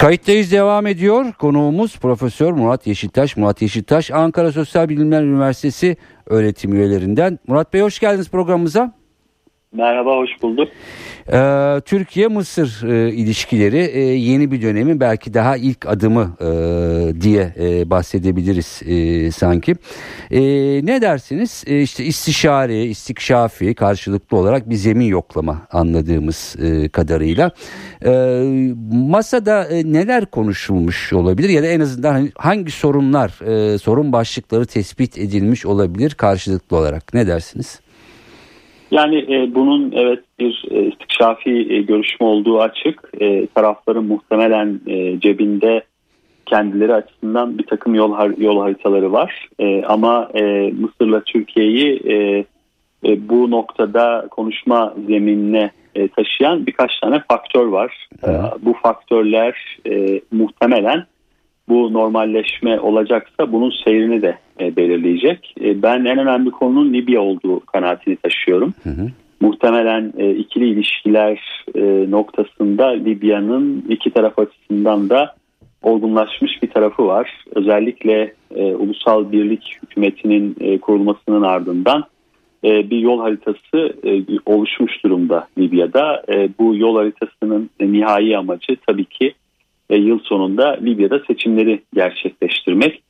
Kayıttayız 0.00 0.52
devam 0.52 0.86
ediyor. 0.86 1.32
Konuğumuz 1.32 1.98
Profesör 1.98 2.52
Murat 2.52 2.86
Yeşiltaş. 2.86 3.36
Murat 3.36 3.62
Yeşiltaş 3.62 4.10
Ankara 4.10 4.52
Sosyal 4.52 4.88
Bilimler 4.88 5.22
Üniversitesi 5.22 5.96
öğretim 6.26 6.74
üyelerinden. 6.74 7.38
Murat 7.46 7.72
Bey 7.72 7.80
hoş 7.80 7.98
geldiniz 7.98 8.30
programımıza. 8.30 8.99
Merhaba, 9.72 10.16
hoş 10.16 10.30
bulduk. 10.42 10.68
Ee, 11.32 11.80
Türkiye-Mısır 11.84 12.88
e, 12.88 13.12
ilişkileri 13.12 13.78
e, 13.78 14.00
yeni 14.00 14.50
bir 14.50 14.62
dönemin 14.62 15.00
belki 15.00 15.34
daha 15.34 15.56
ilk 15.56 15.86
adımı 15.86 16.36
e, 16.40 17.20
diye 17.20 17.54
e, 17.60 17.90
bahsedebiliriz 17.90 18.82
e, 18.86 19.30
sanki. 19.30 19.74
E, 20.30 20.40
ne 20.86 21.02
dersiniz? 21.02 21.64
E, 21.66 21.82
işte 21.82 22.04
istişare, 22.04 22.84
istikşafi 22.84 23.74
karşılıklı 23.74 24.36
olarak 24.36 24.70
bir 24.70 24.74
zemin 24.74 25.06
yoklama 25.06 25.66
anladığımız 25.72 26.56
e, 26.62 26.88
kadarıyla. 26.88 27.50
E, 28.04 28.10
masada 28.92 29.64
e, 29.64 29.92
neler 29.92 30.26
konuşulmuş 30.26 31.12
olabilir 31.12 31.48
ya 31.48 31.62
da 31.62 31.66
en 31.66 31.80
azından 31.80 32.12
hani 32.12 32.30
hangi 32.36 32.70
sorunlar, 32.70 33.40
e, 33.46 33.78
sorun 33.78 34.12
başlıkları 34.12 34.66
tespit 34.66 35.18
edilmiş 35.18 35.66
olabilir 35.66 36.14
karşılıklı 36.14 36.76
olarak? 36.76 37.14
Ne 37.14 37.26
dersiniz? 37.26 37.80
Yani 38.90 39.18
e, 39.34 39.54
bunun 39.54 39.92
evet 39.92 40.24
bir 40.38 40.64
e, 40.70 40.82
istikşafi 40.86 41.66
e, 41.70 41.82
görüşme 41.82 42.26
olduğu 42.26 42.60
açık. 42.60 43.10
E, 43.20 43.46
tarafların 43.46 44.04
muhtemelen 44.04 44.80
e, 44.86 45.20
cebinde 45.20 45.82
kendileri 46.46 46.94
açısından 46.94 47.58
bir 47.58 47.66
takım 47.66 47.94
yol 47.94 48.38
yol 48.38 48.60
haritaları 48.60 49.12
var. 49.12 49.48
E, 49.58 49.82
ama 49.84 50.28
e, 50.34 50.72
Mısır'la 50.72 51.20
Türkiye'yi 51.20 52.00
e, 52.04 52.44
e, 53.04 53.28
bu 53.28 53.50
noktada 53.50 54.26
konuşma 54.30 54.94
zeminine 55.06 55.70
e, 55.94 56.08
taşıyan 56.08 56.66
birkaç 56.66 57.00
tane 57.00 57.22
faktör 57.28 57.66
var. 57.66 58.08
E, 58.24 58.28
bu 58.62 58.72
faktörler 58.72 59.78
e, 59.86 60.20
muhtemelen 60.32 61.06
bu 61.70 61.92
normalleşme 61.92 62.80
olacaksa 62.80 63.52
bunun 63.52 63.72
seyrini 63.84 64.22
de 64.22 64.38
e, 64.60 64.76
belirleyecek. 64.76 65.54
E, 65.60 65.82
ben 65.82 66.04
en 66.04 66.18
önemli 66.18 66.50
konunun 66.50 66.92
Libya 66.92 67.20
olduğu 67.20 67.60
kanaatini 67.60 68.16
taşıyorum. 68.16 68.74
Hı 68.82 68.90
hı. 68.90 69.08
Muhtemelen 69.40 70.12
e, 70.18 70.30
ikili 70.30 70.68
ilişkiler 70.68 71.64
e, 71.74 72.10
noktasında 72.10 72.86
Libya'nın 72.86 73.84
iki 73.88 74.10
taraf 74.10 74.38
açısından 74.38 75.10
da 75.10 75.34
olgunlaşmış 75.82 76.62
bir 76.62 76.70
tarafı 76.70 77.06
var. 77.06 77.44
Özellikle 77.54 78.34
e, 78.54 78.74
ulusal 78.74 79.32
birlik 79.32 79.78
hükümetinin 79.82 80.56
e, 80.60 80.78
kurulmasının 80.78 81.42
ardından 81.42 82.04
e, 82.64 82.90
bir 82.90 82.98
yol 82.98 83.20
haritası 83.20 83.94
e, 84.04 84.22
oluşmuş 84.46 85.04
durumda 85.04 85.48
Libya'da. 85.58 86.22
E, 86.28 86.48
bu 86.58 86.76
yol 86.76 86.96
haritasının 86.96 87.70
e, 87.80 87.92
nihai 87.92 88.36
amacı 88.36 88.76
tabii 88.86 89.04
ki 89.04 89.34
e, 89.90 89.96
yıl 89.96 90.18
sonunda 90.18 90.78
Libya'da 90.82 91.18
seçimleri 91.18 91.82
gerçekleştirmek. 91.94 93.02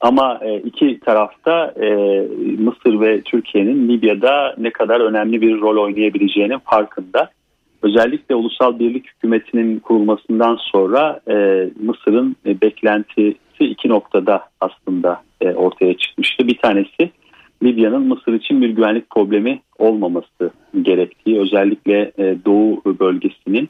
Ama 0.00 0.40
e, 0.42 0.56
iki 0.58 1.00
tarafta 1.00 1.74
e, 1.82 1.88
Mısır 2.58 3.00
ve 3.00 3.20
Türkiye'nin 3.20 3.88
Libya'da 3.88 4.54
ne 4.58 4.70
kadar 4.70 5.00
önemli 5.00 5.40
bir 5.40 5.60
rol 5.60 5.84
oynayabileceğinin 5.84 6.58
farkında. 6.58 7.30
Özellikle 7.82 8.34
ulusal 8.34 8.78
birlik 8.78 9.06
hükümetinin 9.06 9.78
kurulmasından 9.78 10.58
sonra 10.72 11.20
e, 11.28 11.34
Mısır'ın 11.80 12.36
e, 12.46 12.60
beklentisi 12.60 13.36
iki 13.60 13.88
noktada 13.88 14.44
aslında 14.60 15.22
e, 15.40 15.50
ortaya 15.50 15.96
çıkmıştı. 15.96 16.48
Bir 16.48 16.58
tanesi 16.58 17.10
Libya'nın 17.62 18.02
Mısır 18.02 18.32
için 18.32 18.62
bir 18.62 18.68
güvenlik 18.68 19.10
problemi 19.10 19.60
olmaması 19.78 20.50
gerektiği 20.82 21.40
özellikle 21.40 22.12
e, 22.18 22.36
Doğu 22.44 22.82
bölgesinin 22.84 23.68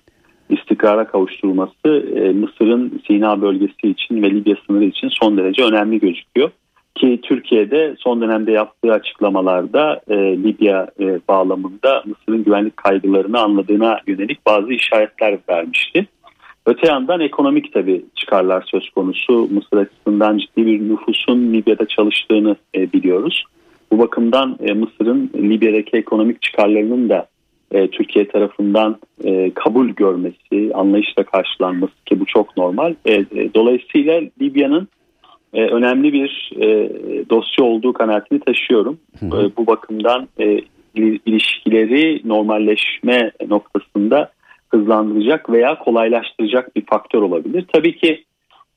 istikrara 0.51 1.07
kavuşturulması 1.07 1.89
e, 2.17 2.33
Mısır'ın 2.33 3.01
Sina 3.07 3.43
bölgesi 3.43 3.89
için 3.89 4.23
ve 4.23 4.31
Libya 4.31 4.57
sınırı 4.67 4.85
için 4.85 5.09
son 5.09 5.37
derece 5.37 5.65
önemli 5.65 6.01
gözüküyor. 6.01 6.51
Ki 6.95 7.21
Türkiye'de 7.23 7.95
son 7.99 8.21
dönemde 8.21 8.53
yaptığı 8.53 8.93
açıklamalarda 8.93 10.01
e, 10.09 10.17
Libya 10.17 10.89
e, 11.01 11.21
bağlamında 11.29 12.03
Mısır'ın 12.07 12.45
güvenlik 12.45 12.77
kaygılarını 12.77 13.41
anladığına 13.41 14.01
yönelik 14.07 14.47
bazı 14.47 14.73
işaretler 14.73 15.39
vermişti. 15.49 16.07
Öte 16.67 16.87
yandan 16.87 17.21
ekonomik 17.21 17.73
tabi 17.73 18.05
çıkarlar 18.15 18.65
söz 18.67 18.91
konusu. 18.91 19.33
Mısır 19.33 19.77
açısından 19.77 20.39
ciddi 20.39 20.67
bir 20.67 20.89
nüfusun 20.89 21.53
Libya'da 21.53 21.89
çalıştığını 21.89 22.57
e, 22.75 22.93
biliyoruz. 22.93 23.45
Bu 23.93 23.99
bakımdan 23.99 24.59
e, 24.61 24.73
Mısır'ın 24.73 25.31
Libya'daki 25.35 25.97
ekonomik 25.97 26.43
çıkarlarının 26.43 27.09
da 27.09 27.27
e, 27.73 27.89
Türkiye 27.89 28.29
tarafından 28.29 28.97
e, 29.25 29.51
kabul 29.55 29.89
görmesi, 29.89 30.71
anlayışla 30.75 31.25
karşılanması 31.25 32.05
ki 32.07 32.21
bu 32.21 32.27
çok 32.27 32.57
normal. 32.57 32.95
E, 33.05 33.15
e, 33.15 33.55
dolayısıyla 33.55 34.21
Libya'nın 34.43 34.89
e, 35.55 35.63
önemli 35.63 36.13
bir 36.13 36.53
e, 36.61 36.91
dosya 37.31 37.65
olduğu 37.65 37.93
kanaatini 37.93 38.41
taşıyorum. 38.41 38.99
E, 39.23 39.57
bu 39.57 39.67
bakımdan 39.67 40.29
e, 40.41 40.61
ilişkileri 41.27 42.21
normalleşme 42.25 43.33
noktasında 43.49 44.31
hızlandıracak 44.69 45.51
veya 45.51 45.79
kolaylaştıracak 45.79 46.77
bir 46.77 46.87
faktör 46.87 47.23
olabilir. 47.23 47.65
Tabii 47.73 47.97
ki 47.97 48.25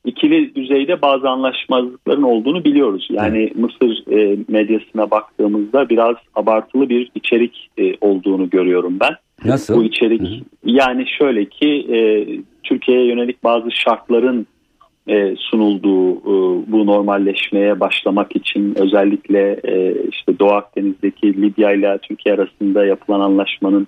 ikili 0.05 0.55
düzeyde 0.55 1.01
bazı 1.01 1.29
anlaşmazlıkların 1.29 2.23
olduğunu 2.23 2.63
biliyoruz. 2.63 3.07
Yani. 3.11 3.51
Mısır 3.55 4.11
e, 4.11 4.37
medyasına 4.47 5.11
baktığımızda 5.11 5.89
biraz 5.89 6.15
abartılı 6.35 6.89
bir 6.89 7.11
içerik 7.15 7.69
e, 7.77 7.93
olduğunu 8.01 8.49
görüyorum 8.49 8.97
ben. 8.99 9.13
Nasıl? 9.45 9.75
Bu 9.75 9.83
içerik 9.83 10.21
Hı-hı. 10.21 10.39
yani 10.63 11.05
şöyle 11.19 11.45
ki 11.45 11.85
e, 11.89 11.99
Türkiye'ye 12.63 13.05
yönelik 13.05 13.43
bazı 13.43 13.71
şartların 13.71 14.47
e, 15.07 15.35
sunulduğu 15.37 16.11
e, 16.11 16.33
bu 16.71 16.85
normalleşmeye 16.85 17.79
başlamak 17.79 18.35
için 18.35 18.75
özellikle 18.75 19.59
e, 19.63 19.95
işte 20.11 20.39
Doğu 20.39 20.51
Akdeniz'deki 20.51 21.41
Libya 21.41 21.71
ile 21.71 21.97
Türkiye 22.01 22.35
arasında 22.35 22.85
yapılan 22.85 23.19
anlaşmanın 23.19 23.87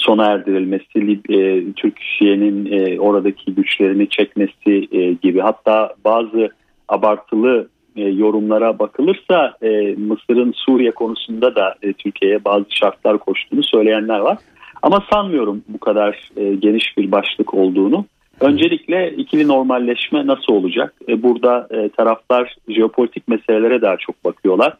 sona 0.00 0.26
erdirilmesi, 0.26 1.20
e, 1.28 1.72
Türkiye'nin 1.72 2.72
e, 2.72 3.00
oradaki 3.00 3.54
güçlerini 3.54 4.08
çekmesi 4.08 4.88
e, 4.92 5.12
gibi 5.12 5.40
hatta 5.40 5.94
bazı 6.04 6.50
abartılı 6.88 7.68
e, 7.96 8.02
yorumlara 8.02 8.78
bakılırsa 8.78 9.54
e, 9.62 9.94
Mısır'ın 9.94 10.52
Suriye 10.56 10.90
konusunda 10.90 11.54
da 11.54 11.74
e, 11.82 11.92
Türkiye'ye 11.92 12.44
bazı 12.44 12.66
şartlar 12.70 13.18
koştuğunu 13.18 13.62
söyleyenler 13.62 14.18
var. 14.18 14.38
Ama 14.82 15.04
sanmıyorum 15.12 15.62
bu 15.68 15.78
kadar 15.78 16.30
e, 16.36 16.54
geniş 16.54 16.98
bir 16.98 17.12
başlık 17.12 17.54
olduğunu. 17.54 18.04
Öncelikle 18.40 19.14
ikili 19.16 19.48
normalleşme 19.48 20.26
nasıl 20.26 20.52
olacak? 20.52 20.94
E, 21.08 21.22
burada 21.22 21.68
e, 21.70 21.88
taraflar 21.88 22.56
jeopolitik 22.68 23.28
meselelere 23.28 23.82
daha 23.82 23.96
çok 23.96 24.24
bakıyorlar. 24.24 24.76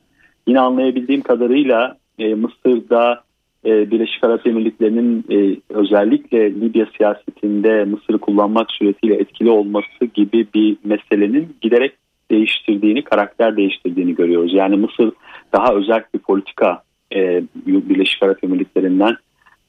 Yine 0.46 0.60
anlayabildiğim 0.60 1.22
kadarıyla 1.22 1.96
e, 2.18 2.34
Mısır'da 2.34 3.22
e, 3.66 3.90
Birleşik 3.90 4.24
Arap 4.24 4.46
Emirlikleri'nin 4.46 5.24
e, 5.30 5.56
özellikle 5.68 6.54
Libya 6.54 6.86
siyasetinde 6.96 7.84
Mısır'ı 7.84 8.18
kullanmak 8.18 8.70
suretiyle 8.70 9.14
etkili 9.14 9.50
olması 9.50 10.04
gibi 10.14 10.46
bir 10.54 10.76
meselenin 10.84 11.48
giderek 11.60 11.92
değiştirdiğini, 12.30 13.04
karakter 13.04 13.56
değiştirdiğini 13.56 14.14
görüyoruz. 14.14 14.54
Yani 14.54 14.76
Mısır 14.76 15.12
daha 15.52 15.74
özel 15.74 16.04
bir 16.14 16.18
politika 16.18 16.82
e, 17.14 17.42
Birleşik 17.66 18.22
Arap 18.22 18.44
Emirlikleri'nden 18.44 19.16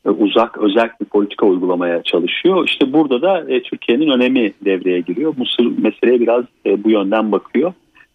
e, 0.05 0.10
uzak 0.10 0.57
özel 0.57 0.89
bir 1.01 1.05
politika 1.05 1.45
uygulamaya 1.45 2.03
çalışıyor. 2.03 2.67
İşte 2.67 2.93
burada 2.93 3.21
da 3.21 3.45
e, 3.50 3.63
Türkiye'nin 3.63 4.10
önemi 4.10 4.53
devreye 4.65 5.00
giriyor. 5.00 5.33
Mısır 5.38 5.77
meseleye 5.77 6.19
biraz 6.19 6.45
e, 6.65 6.83
bu 6.83 6.89
yönden 6.89 7.31
bakıyor. 7.31 7.74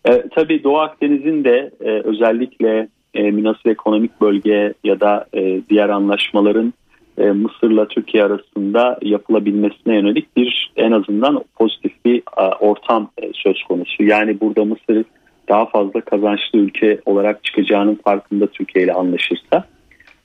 E, 0.08 0.22
tabii 0.34 0.64
Doğu 0.64 0.78
Akdeniz'in 0.78 1.44
de 1.44 1.70
e, 1.80 1.90
özellikle 1.90 2.88
e, 3.16 3.30
münasır 3.30 3.70
ekonomik 3.70 4.20
bölge 4.20 4.74
ya 4.84 5.00
da 5.00 5.26
e, 5.34 5.60
diğer 5.70 5.88
anlaşmaların 5.88 6.74
e, 7.18 7.22
Mısır'la 7.22 7.88
Türkiye 7.88 8.24
arasında 8.24 8.98
yapılabilmesine 9.02 9.94
yönelik 9.94 10.36
bir 10.36 10.72
en 10.76 10.92
azından 10.92 11.44
pozitif 11.58 12.04
bir 12.04 12.22
ortam 12.60 13.10
e, 13.22 13.30
söz 13.34 13.62
konusu. 13.62 14.02
Yani 14.02 14.40
burada 14.40 14.64
Mısır 14.64 15.04
daha 15.48 15.66
fazla 15.66 16.00
kazançlı 16.00 16.58
ülke 16.58 17.00
olarak 17.06 17.44
çıkacağının 17.44 17.94
farkında 17.94 18.46
Türkiye 18.46 18.84
ile 18.84 18.92
anlaşırsa. 18.92 19.64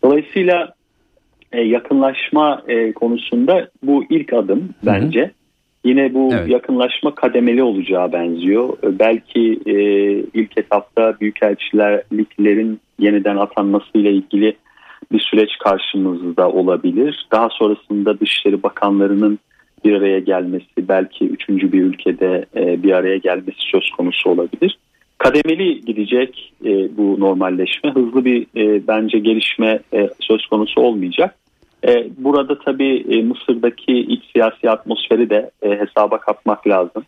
Dolayısıyla 0.03 0.73
e, 1.51 1.61
yakınlaşma 1.61 2.63
konusunda 2.95 3.69
bu 3.83 4.03
ilk 4.09 4.33
adım 4.33 4.69
bence. 4.85 5.21
Hı 5.21 5.25
hı. 5.25 5.40
Yine 5.85 6.13
bu 6.13 6.29
evet. 6.33 6.49
yakınlaşma 6.49 7.15
kademeli 7.15 7.63
olacağı 7.63 8.11
benziyor. 8.11 8.77
Belki 8.83 9.59
e, 9.65 9.75
ilk 10.33 10.57
etapta 10.57 11.19
büyükelçilerliklerin 11.21 12.79
yeniden 12.99 13.37
atanmasıyla 13.37 14.11
ilgili 14.11 14.57
bir 15.11 15.19
süreç 15.19 15.57
karşımızda 15.57 16.49
olabilir. 16.49 17.27
Daha 17.31 17.49
sonrasında 17.49 18.19
Dışişleri 18.19 18.63
Bakanlarının 18.63 19.39
bir 19.85 19.93
araya 19.93 20.19
gelmesi, 20.19 20.67
belki 20.77 21.25
üçüncü 21.25 21.71
bir 21.71 21.81
ülkede 21.81 22.45
e, 22.55 22.83
bir 22.83 22.91
araya 22.91 23.17
gelmesi 23.17 23.57
söz 23.57 23.89
konusu 23.89 24.29
olabilir. 24.29 24.77
Kademeli 25.17 25.81
gidecek 25.81 26.53
e, 26.65 26.97
bu 26.97 27.19
normalleşme. 27.19 27.91
Hızlı 27.91 28.25
bir 28.25 28.41
e, 28.41 28.87
bence 28.87 29.19
gelişme 29.19 29.79
e, 29.93 30.09
söz 30.19 30.45
konusu 30.45 30.81
olmayacak. 30.81 31.35
E, 31.87 32.07
burada 32.17 32.59
tabii 32.59 33.05
e, 33.09 33.21
Mısır'daki 33.21 33.93
iç 33.99 34.23
siyasi 34.31 34.69
atmosferi 34.69 35.29
de 35.29 35.51
e, 35.61 35.69
hesaba 35.69 36.17
katmak 36.17 36.67
lazım. 36.67 37.03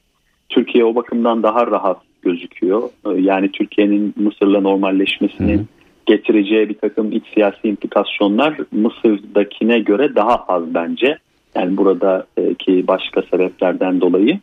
Türkiye 0.50 0.86
o 0.86 0.96
bakımdan 0.96 1.44
daha 1.44 1.68
rahat 1.68 1.98
gözüküyor. 2.22 2.90
E, 3.06 3.22
yani 3.22 3.52
Türkiye'nin 3.52 4.14
Mısır'la 4.18 4.62
normalleşmesinin 4.62 5.58
Hı 5.58 5.66
getireceği 6.06 6.70
bir 6.70 6.78
takım 6.78 7.12
iç 7.12 7.24
siyasi 7.34 7.68
implikasyonlar 7.68 8.58
Mısır'dakine 8.72 9.80
göre 9.80 10.16
daha 10.16 10.36
az 10.36 10.74
bence. 10.74 11.18
Yani 11.56 11.78
buradaki 11.78 12.88
başka 12.88 13.22
sebeplerden 13.22 14.02
dolayı. 14.02 14.40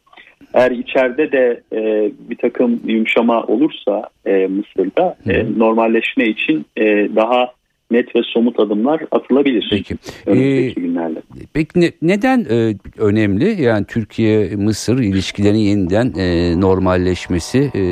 Eğer 0.54 0.70
içeride 0.70 1.32
de 1.32 1.60
e, 1.72 2.10
bir 2.30 2.36
takım 2.36 2.80
yumuşama 2.86 3.42
olursa 3.42 4.08
e, 4.26 4.46
Mısır'da 4.46 5.16
e, 5.28 5.46
normalleşme 5.58 6.26
için 6.26 6.66
e, 6.76 6.84
daha 7.16 7.52
net 7.90 8.16
ve 8.16 8.20
somut 8.22 8.60
adımlar 8.60 9.00
atılabilir. 9.10 9.68
Peki. 9.70 9.94
Ee, 10.26 10.70
günlerde. 10.70 11.22
Peki 11.52 11.80
ne, 11.80 11.92
neden 12.02 12.46
e, 12.50 12.74
önemli? 12.98 13.62
Yani 13.62 13.86
Türkiye-Mısır 13.86 14.98
ilişkilerinin 14.98 15.58
yeniden 15.58 16.12
e, 16.18 16.60
normalleşmesi 16.60 17.70
e, 17.74 17.82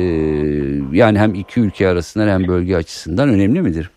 yani 0.97 1.19
hem 1.19 1.33
iki 1.33 1.59
ülke 1.59 1.87
arasında 1.87 2.33
hem 2.33 2.47
bölge 2.47 2.75
açısından 2.75 3.29
önemli 3.29 3.61
midir? 3.61 3.89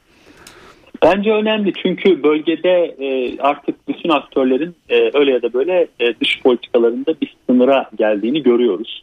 Bence 1.02 1.32
önemli 1.32 1.72
çünkü 1.82 2.22
bölgede 2.22 2.96
e, 2.98 3.38
artık 3.38 3.88
bütün 3.88 4.08
aktörlerin 4.08 4.74
e, 4.88 5.10
öyle 5.14 5.30
ya 5.32 5.42
da 5.42 5.52
böyle 5.52 5.86
e, 6.00 6.20
dış 6.20 6.42
politikalarında 6.42 7.14
bir 7.22 7.36
sınıra 7.46 7.90
geldiğini 7.98 8.42
görüyoruz. 8.42 9.02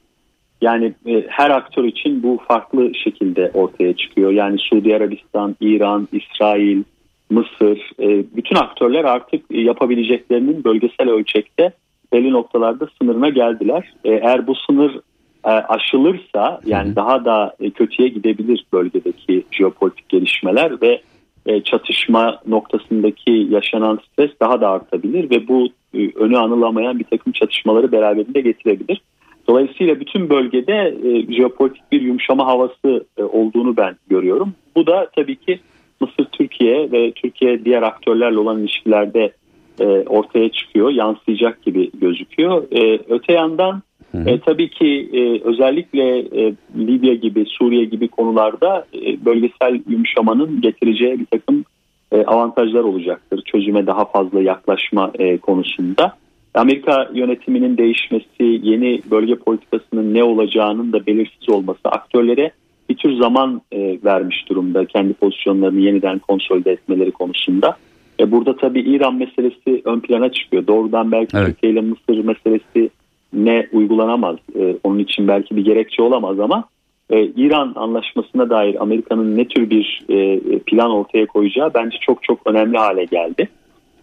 Yani 0.61 0.93
e, 1.05 1.25
her 1.27 1.49
aktör 1.49 1.83
için 1.83 2.23
bu 2.23 2.39
farklı 2.47 2.95
şekilde 2.95 3.51
ortaya 3.53 3.95
çıkıyor. 3.95 4.31
Yani 4.31 4.59
Suudi 4.59 4.95
Arabistan, 4.95 5.55
İran, 5.61 6.07
İsrail, 6.11 6.83
Mısır, 7.29 7.91
e, 7.99 8.23
bütün 8.35 8.55
aktörler 8.55 9.03
artık 9.03 9.41
yapabileceklerinin 9.51 10.63
bölgesel 10.63 11.09
ölçekte 11.09 11.71
belli 12.13 12.31
noktalarda 12.31 12.87
sınırına 13.01 13.29
geldiler. 13.29 13.93
E, 14.03 14.11
eğer 14.11 14.47
bu 14.47 14.55
sınır 14.55 14.99
e, 15.45 15.49
aşılırsa 15.49 16.61
yani 16.65 16.95
daha 16.95 17.25
da 17.25 17.55
e, 17.59 17.69
kötüye 17.69 18.09
gidebilir 18.09 18.65
bölgedeki 18.73 19.43
jeopolitik 19.51 20.09
gelişmeler 20.09 20.81
ve 20.81 21.01
e, 21.45 21.61
çatışma 21.63 22.41
noktasındaki 22.47 23.47
yaşanan 23.49 23.99
stres 24.11 24.31
daha 24.41 24.61
da 24.61 24.69
artabilir 24.69 25.29
ve 25.29 25.47
bu 25.47 25.67
e, 25.93 26.11
önü 26.15 26.37
anılamayan 26.37 26.99
bir 26.99 27.03
takım 27.03 27.33
çatışmaları 27.33 27.91
beraberinde 27.91 28.41
getirebilir. 28.41 29.01
Dolayısıyla 29.49 29.99
bütün 29.99 30.29
bölgede 30.29 30.95
e, 31.03 31.33
jeopolitik 31.33 31.91
bir 31.91 32.01
yumuşama 32.01 32.45
havası 32.45 33.05
e, 33.17 33.23
olduğunu 33.23 33.77
ben 33.77 33.95
görüyorum. 34.09 34.53
Bu 34.75 34.87
da 34.87 35.09
tabii 35.15 35.35
ki 35.35 35.59
Mısır 35.99 36.25
Türkiye 36.31 36.91
ve 36.91 37.11
Türkiye 37.11 37.65
diğer 37.65 37.81
aktörlerle 37.81 38.37
olan 38.37 38.59
ilişkilerde 38.59 39.31
e, 39.79 39.85
ortaya 39.85 40.49
çıkıyor, 40.49 40.89
yansıyacak 40.89 41.61
gibi 41.61 41.91
gözüküyor. 42.01 42.63
E, 42.71 42.99
öte 43.09 43.33
yandan 43.33 43.81
E, 44.25 44.39
tabii 44.39 44.69
ki 44.69 45.09
e, 45.13 45.41
özellikle 45.49 46.19
e, 46.19 46.53
Libya 46.77 47.13
gibi, 47.13 47.45
Suriye 47.45 47.85
gibi 47.85 48.07
konularda 48.07 48.85
e, 48.93 49.25
bölgesel 49.25 49.81
yumuşamanın 49.89 50.61
getireceği 50.61 51.19
bir 51.19 51.25
takım 51.25 51.65
e, 52.11 52.23
avantajlar 52.23 52.83
olacaktır. 52.83 53.41
Çözüme 53.45 53.87
daha 53.87 54.05
fazla 54.05 54.41
yaklaşma 54.41 55.11
e, 55.19 55.37
konusunda. 55.37 56.13
Amerika 56.59 57.09
yönetiminin 57.13 57.77
değişmesi, 57.77 58.43
yeni 58.63 59.01
bölge 59.11 59.35
politikasının 59.35 60.13
ne 60.13 60.23
olacağının 60.23 60.93
da 60.93 61.05
belirsiz 61.05 61.49
olması 61.49 61.89
aktörlere 61.89 62.51
bir 62.89 62.95
tür 62.97 63.13
zaman 63.13 63.61
e, 63.71 63.99
vermiş 64.03 64.49
durumda 64.49 64.85
kendi 64.85 65.13
pozisyonlarını 65.13 65.79
yeniden 65.79 66.19
konsolide 66.19 66.71
etmeleri 66.71 67.11
konusunda. 67.11 67.77
E, 68.19 68.31
burada 68.31 68.55
tabii 68.55 68.81
İran 68.81 69.15
meselesi 69.15 69.81
ön 69.85 69.99
plana 69.99 70.31
çıkıyor. 70.31 70.67
Doğrudan 70.67 71.11
belki 71.11 71.37
evet. 71.37 71.47
Türkiye 71.47 71.71
ile 71.71 71.81
Mısır 71.81 72.23
meselesi 72.23 72.89
ne 73.33 73.67
uygulanamaz. 73.71 74.35
E, 74.59 74.75
onun 74.83 74.99
için 74.99 75.27
belki 75.27 75.55
bir 75.55 75.65
gerekçe 75.65 76.01
olamaz 76.01 76.39
ama 76.39 76.63
e, 77.09 77.25
İran 77.25 77.73
anlaşmasına 77.75 78.49
dair 78.49 78.81
Amerika'nın 78.81 79.37
ne 79.37 79.47
tür 79.47 79.69
bir 79.69 80.05
e, 80.09 80.39
plan 80.59 80.91
ortaya 80.91 81.25
koyacağı 81.25 81.73
bence 81.73 81.97
çok 82.01 82.23
çok 82.23 82.47
önemli 82.47 82.77
hale 82.77 83.05
geldi. 83.05 83.49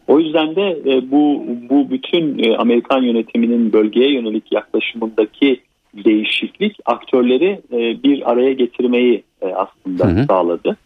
O 0.09 0.21
yüzden 0.21 0.57
de 0.57 0.79
e, 0.87 1.11
bu 1.11 1.47
bu 1.71 1.91
bütün 1.91 2.39
e, 2.39 2.57
Amerikan 2.57 3.03
yönetiminin 3.03 3.73
bölgeye 3.73 4.13
yönelik 4.13 4.53
yaklaşımındaki 4.53 5.61
değişiklik 6.05 6.77
aktörleri 6.85 7.61
e, 7.73 8.03
bir 8.03 8.31
araya 8.33 8.53
getirmeyi 8.53 9.23
aslında 9.55 10.07
hı 10.07 10.21
hı. 10.21 10.25
sağladı. 10.25 10.77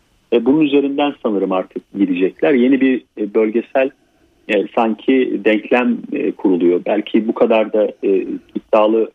Bunun 0.40 0.60
üzerinden 0.60 1.14
sanırım 1.22 1.52
artık 1.52 1.82
gidecekler. 1.98 2.54
Yeni 2.54 2.80
bir 2.80 3.02
bölgesel 3.34 3.90
sanki 4.74 5.40
denklem 5.44 5.98
kuruluyor. 6.36 6.80
Belki 6.86 7.28
bu 7.28 7.34
kadar 7.34 7.72
da 7.72 7.92
iddialı 8.54 9.10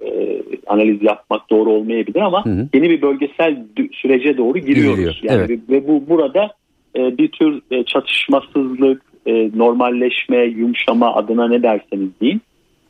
analiz 0.68 1.04
yapmak 1.04 1.50
doğru 1.50 1.70
olmayabilir 1.70 2.22
ama 2.22 2.46
hı 2.46 2.50
hı. 2.50 2.68
yeni 2.74 2.90
bir 2.90 3.02
bölgesel 3.02 3.66
sürece 3.92 4.38
doğru 4.38 4.58
giriyoruz. 4.58 4.98
Giriyor, 4.98 5.16
yani 5.22 5.42
evet. 5.42 5.60
ve, 5.70 5.88
bu 5.88 6.04
burada 6.10 6.52
bir 6.96 7.28
tür 7.28 7.62
çatışmasızlık, 7.86 9.02
e, 9.26 9.50
normalleşme, 9.56 10.38
yumuşama 10.38 11.16
adına 11.16 11.48
ne 11.48 11.64
derseniz 11.64 12.10
deyin 12.22 12.42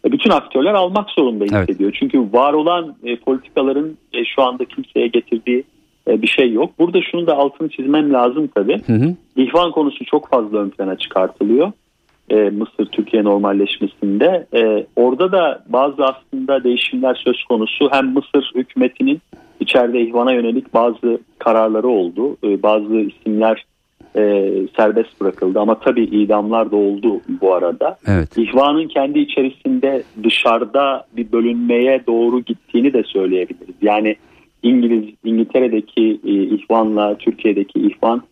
e, 0.05 0.11
bütün 0.11 0.29
aktörler 0.29 0.73
almak 0.73 1.09
zorunda 1.09 1.43
hissediyor. 1.43 1.89
Evet. 1.89 1.99
Çünkü 1.99 2.19
var 2.33 2.53
olan 2.53 2.95
e, 3.03 3.15
politikaların 3.15 3.97
e, 4.13 4.25
şu 4.25 4.43
anda 4.43 4.65
kimseye 4.65 5.07
getirdiği 5.07 5.63
e, 6.07 6.21
bir 6.21 6.27
şey 6.27 6.51
yok. 6.51 6.71
Burada 6.79 7.01
şunu 7.01 7.27
da 7.27 7.37
altını 7.37 7.69
çizmem 7.69 8.13
lazım 8.13 8.49
tabii. 8.55 8.81
Hı 8.85 8.93
hı. 8.93 9.15
İhvan 9.35 9.71
konusu 9.71 10.05
çok 10.05 10.29
fazla 10.29 10.57
ön 10.57 10.69
plana 10.69 10.97
çıkartılıyor. 10.97 11.71
E, 12.29 12.35
Mısır 12.35 12.85
Türkiye 12.85 13.23
normalleşmesinde. 13.23 14.47
E, 14.53 14.85
orada 14.95 15.31
da 15.31 15.63
bazı 15.69 16.03
aslında 16.05 16.63
değişimler 16.63 17.15
söz 17.15 17.43
konusu. 17.43 17.89
Hem 17.91 18.13
Mısır 18.13 18.51
hükümetinin 18.55 19.21
içeride 19.59 20.01
ihvana 20.01 20.33
yönelik 20.33 20.73
bazı 20.73 21.19
kararları 21.39 21.87
oldu. 21.87 22.37
E, 22.43 22.63
bazı 22.63 22.95
isimler 22.95 23.65
e, 24.17 24.51
serbest 24.77 25.21
bırakıldı. 25.21 25.59
Ama 25.59 25.79
tabii 25.79 26.03
idamlar 26.03 26.71
da 26.71 26.75
oldu 26.75 27.21
bu 27.41 27.53
arada. 27.53 27.97
Evet. 28.07 28.37
İhvanın 28.37 28.87
kendi 28.87 29.19
içerisinde 29.19 30.03
dışarıda 30.23 31.05
bir 31.17 31.31
bölünmeye 31.31 32.01
doğru 32.07 32.41
gittiğini 32.41 32.93
de 32.93 33.03
söyleyebiliriz. 33.03 33.75
Yani 33.81 34.15
İngiliz 34.63 35.13
İngiltere'deki 35.23 36.19
e, 36.25 36.31
ihvanla 36.31 37.17
Türkiye'deki 37.17 37.79
ihvan 37.79 38.23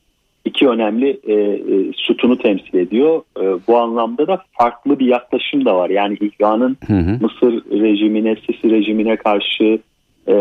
iki 0.45 0.67
önemli 0.67 1.19
e, 1.23 1.33
e, 1.33 1.93
sütunu 1.95 2.37
temsil 2.37 2.77
ediyor. 2.77 3.21
E, 3.41 3.43
bu 3.67 3.77
anlamda 3.77 4.27
da 4.27 4.41
farklı 4.51 4.99
bir 4.99 5.05
yaklaşım 5.05 5.65
da 5.65 5.77
var. 5.77 5.89
Yani 5.89 6.17
ihvanın. 6.21 6.77
Mısır 7.21 7.53
rejimine, 7.81 8.35
Sisi 8.35 8.71
rejimine 8.71 9.15
karşı 9.15 9.79
e, 10.27 10.33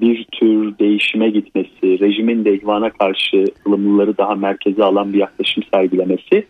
bir 0.00 0.26
tür 0.32 0.78
değişime 0.78 1.30
gitmesi, 1.30 2.00
rejimin 2.00 2.44
de 2.44 2.54
ihvana 2.54 2.90
karşı 2.90 3.44
ılımlıları 3.66 4.18
daha 4.18 4.34
merkeze 4.34 4.84
alan 4.84 5.12
bir 5.12 5.18
yaklaşım 5.18 5.62
sergilemesi, 5.74 6.46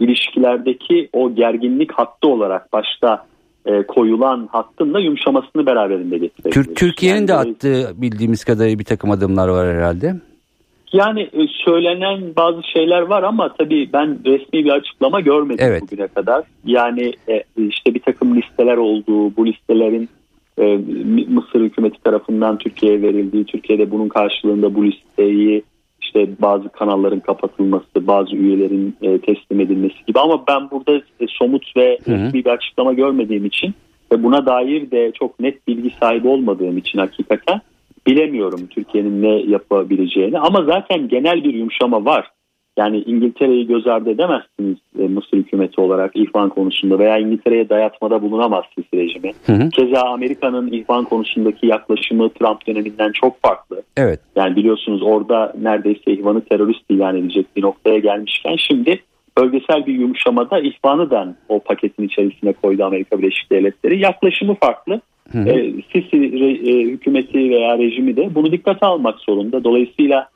ilişkilerdeki 0.00 1.08
o 1.12 1.34
gerginlik 1.34 1.92
hattı 1.92 2.28
olarak 2.28 2.72
başta 2.72 3.26
e, 3.66 3.82
koyulan 3.82 4.48
hattın 4.52 4.94
da 4.94 5.00
yumuşamasını 5.00 5.66
beraberinde 5.66 6.18
getirebilir. 6.18 6.74
Türkiye'nin 6.74 7.18
yani, 7.18 7.28
de 7.28 7.34
attığı 7.34 7.92
bildiğimiz 7.96 8.44
kadarıyla 8.44 8.78
bir 8.78 8.84
takım 8.84 9.10
adımlar 9.10 9.48
var 9.48 9.76
herhalde. 9.76 10.14
Yani 10.92 11.20
e, 11.20 11.46
söylenen 11.64 12.22
bazı 12.36 12.62
şeyler 12.62 13.00
var 13.02 13.22
ama 13.22 13.54
tabii 13.58 13.92
ben 13.92 14.18
resmi 14.26 14.64
bir 14.64 14.70
açıklama 14.70 15.20
görmedim 15.20 15.66
evet. 15.68 15.82
bugüne 15.82 16.08
kadar. 16.08 16.44
Yani 16.64 17.12
e, 17.28 17.44
işte 17.56 17.94
bir 17.94 18.00
takım 18.00 18.36
listeler 18.36 18.76
olduğu, 18.76 19.36
bu 19.36 19.46
listelerin 19.46 20.08
e, 20.58 20.78
Mısır 21.28 21.60
hükümeti 21.60 22.02
tarafından 22.02 22.58
Türkiye'ye 22.58 23.02
verildiği, 23.02 23.44
Türkiye'de 23.44 23.90
bunun 23.90 24.08
karşılığında 24.08 24.74
bu 24.74 24.84
listeyi 24.84 25.62
işte 26.02 26.28
bazı 26.42 26.68
kanalların 26.68 27.20
kapatılması, 27.20 28.06
bazı 28.06 28.36
üyelerin 28.36 28.96
e, 29.02 29.18
teslim 29.18 29.60
edilmesi 29.60 29.96
gibi. 30.06 30.20
Ama 30.20 30.44
ben 30.48 30.70
burada 30.70 30.96
e, 30.96 31.26
somut 31.28 31.76
ve 31.76 31.98
resmi 32.08 32.44
bir 32.44 32.50
açıklama 32.50 32.92
görmediğim 32.92 33.44
için 33.44 33.74
ve 34.12 34.22
buna 34.22 34.46
dair 34.46 34.90
de 34.90 35.12
çok 35.12 35.40
net 35.40 35.68
bilgi 35.68 35.90
sahibi 36.00 36.28
olmadığım 36.28 36.78
için 36.78 36.98
hakikaten 36.98 37.60
bilemiyorum 38.06 38.60
Türkiye'nin 38.70 39.22
ne 39.22 39.50
yapabileceğini. 39.52 40.38
Ama 40.38 40.64
zaten 40.64 41.08
genel 41.08 41.44
bir 41.44 41.54
yumuşama 41.54 42.04
var. 42.04 42.30
Yani 42.78 42.98
İngiltere'yi 42.98 43.66
göz 43.66 43.86
ardı 43.86 44.10
edemezsiniz 44.10 44.76
e, 44.98 45.02
Mısır 45.02 45.36
hükümeti 45.36 45.80
olarak 45.80 46.16
ihvan 46.16 46.48
konusunda 46.48 46.98
veya 46.98 47.18
İngiltere'ye 47.18 47.68
dayatmada 47.68 48.22
bulunamazsınız 48.22 48.86
rejimi. 48.94 49.32
Hı 49.46 49.52
hı. 49.52 49.70
Keza 49.70 50.00
Amerika'nın 50.00 50.72
ihvan 50.72 51.04
konusundaki 51.04 51.66
yaklaşımı 51.66 52.28
Trump 52.28 52.66
döneminden 52.66 53.12
çok 53.12 53.42
farklı. 53.42 53.82
Evet. 53.96 54.20
Yani 54.36 54.56
biliyorsunuz 54.56 55.02
orada 55.02 55.52
neredeyse 55.60 56.12
ihvanı 56.12 56.40
terörist 56.40 56.90
ilan 56.90 57.16
edecek 57.16 57.46
bir 57.56 57.62
noktaya 57.62 57.98
gelmişken 57.98 58.56
şimdi 58.56 59.00
bölgesel 59.38 59.86
bir 59.86 59.94
yumuşamada 59.94 60.60
ihvanı 60.60 61.10
da 61.10 61.34
o 61.48 61.60
paketin 61.60 62.02
içerisine 62.02 62.52
koydu 62.52 62.84
Amerika 62.84 63.18
Birleşik 63.18 63.50
Devletleri. 63.50 63.98
Yaklaşımı 63.98 64.54
farklı. 64.54 65.00
Hı 65.32 65.38
hı. 65.38 65.48
E, 65.48 65.72
Sisi 65.92 66.16
e, 66.16 66.82
hükümeti 66.82 67.50
veya 67.50 67.78
rejimi 67.78 68.16
de 68.16 68.34
bunu 68.34 68.52
dikkate 68.52 68.86
almak 68.86 69.18
zorunda. 69.20 69.64
Dolayısıyla 69.64 70.28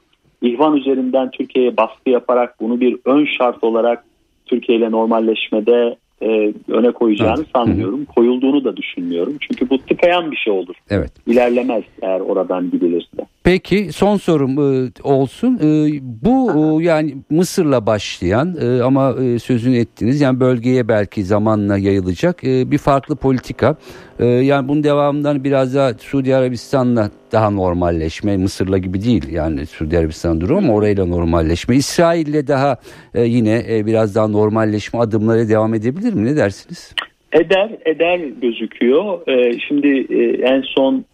İhvan 0.42 0.76
üzerinden 0.76 1.30
Türkiye'ye 1.30 1.76
baskı 1.76 2.10
yaparak 2.10 2.60
bunu 2.60 2.80
bir 2.80 2.96
ön 3.04 3.24
şart 3.24 3.64
olarak 3.64 4.04
Türkiye 4.46 4.78
ile 4.78 4.90
normalleşmede 4.90 5.96
e, 6.22 6.52
öne 6.68 6.90
koyacağını 6.92 7.40
evet. 7.40 7.48
sanmıyorum. 7.54 8.04
Koyulduğunu 8.04 8.64
da 8.64 8.76
düşünmüyorum. 8.76 9.36
Çünkü 9.40 9.70
bu 9.70 9.78
tıkayan 9.78 10.30
bir 10.30 10.36
şey 10.36 10.52
olur. 10.52 10.74
Evet. 10.90 11.12
İlerlemez 11.26 11.82
eğer 12.02 12.20
oradan 12.20 12.70
gidilirse. 12.70 13.26
Peki 13.44 13.92
son 13.92 14.16
sorum 14.16 14.50
e, 14.58 14.90
olsun. 15.02 15.58
E, 15.62 15.98
bu 16.02 16.52
e, 16.80 16.84
yani 16.84 17.14
Mısır'la 17.30 17.86
başlayan 17.86 18.56
e, 18.60 18.82
ama 18.82 19.14
e, 19.22 19.38
sözünü 19.38 19.76
ettiniz 19.76 20.20
yani 20.20 20.40
bölgeye 20.40 20.88
belki 20.88 21.24
zamanla 21.24 21.78
yayılacak 21.78 22.44
e, 22.44 22.70
bir 22.70 22.78
farklı 22.78 23.16
politika. 23.16 23.76
E, 24.18 24.26
yani 24.26 24.68
bunun 24.68 24.84
devamından 24.84 25.44
biraz 25.44 25.74
daha 25.74 25.94
Suudi 25.94 26.36
Arabistan'la 26.36 27.10
daha 27.32 27.50
normalleşme 27.50 28.36
Mısır'la 28.36 28.78
gibi 28.78 29.02
değil 29.02 29.28
yani 29.32 29.66
Suudi 29.66 29.98
Arabistan 29.98 30.40
durumu 30.40 30.58
ama 30.58 30.74
orayla 30.74 31.06
normalleşme. 31.06 31.76
İsrail'le 31.76 32.48
daha 32.48 32.76
e, 33.14 33.22
yine 33.22 33.62
e, 33.70 33.86
biraz 33.86 34.14
daha 34.14 34.28
normalleşme 34.28 35.00
adımları 35.00 35.48
devam 35.48 35.74
edebilir 35.74 36.14
mi 36.14 36.24
ne 36.24 36.36
dersiniz? 36.36 36.94
Eder 37.32 37.70
eder 37.84 38.18
gözüküyor. 38.18 39.28
E, 39.28 39.58
şimdi 39.58 39.88
e, 39.88 40.22
en 40.42 40.62
son 40.66 41.04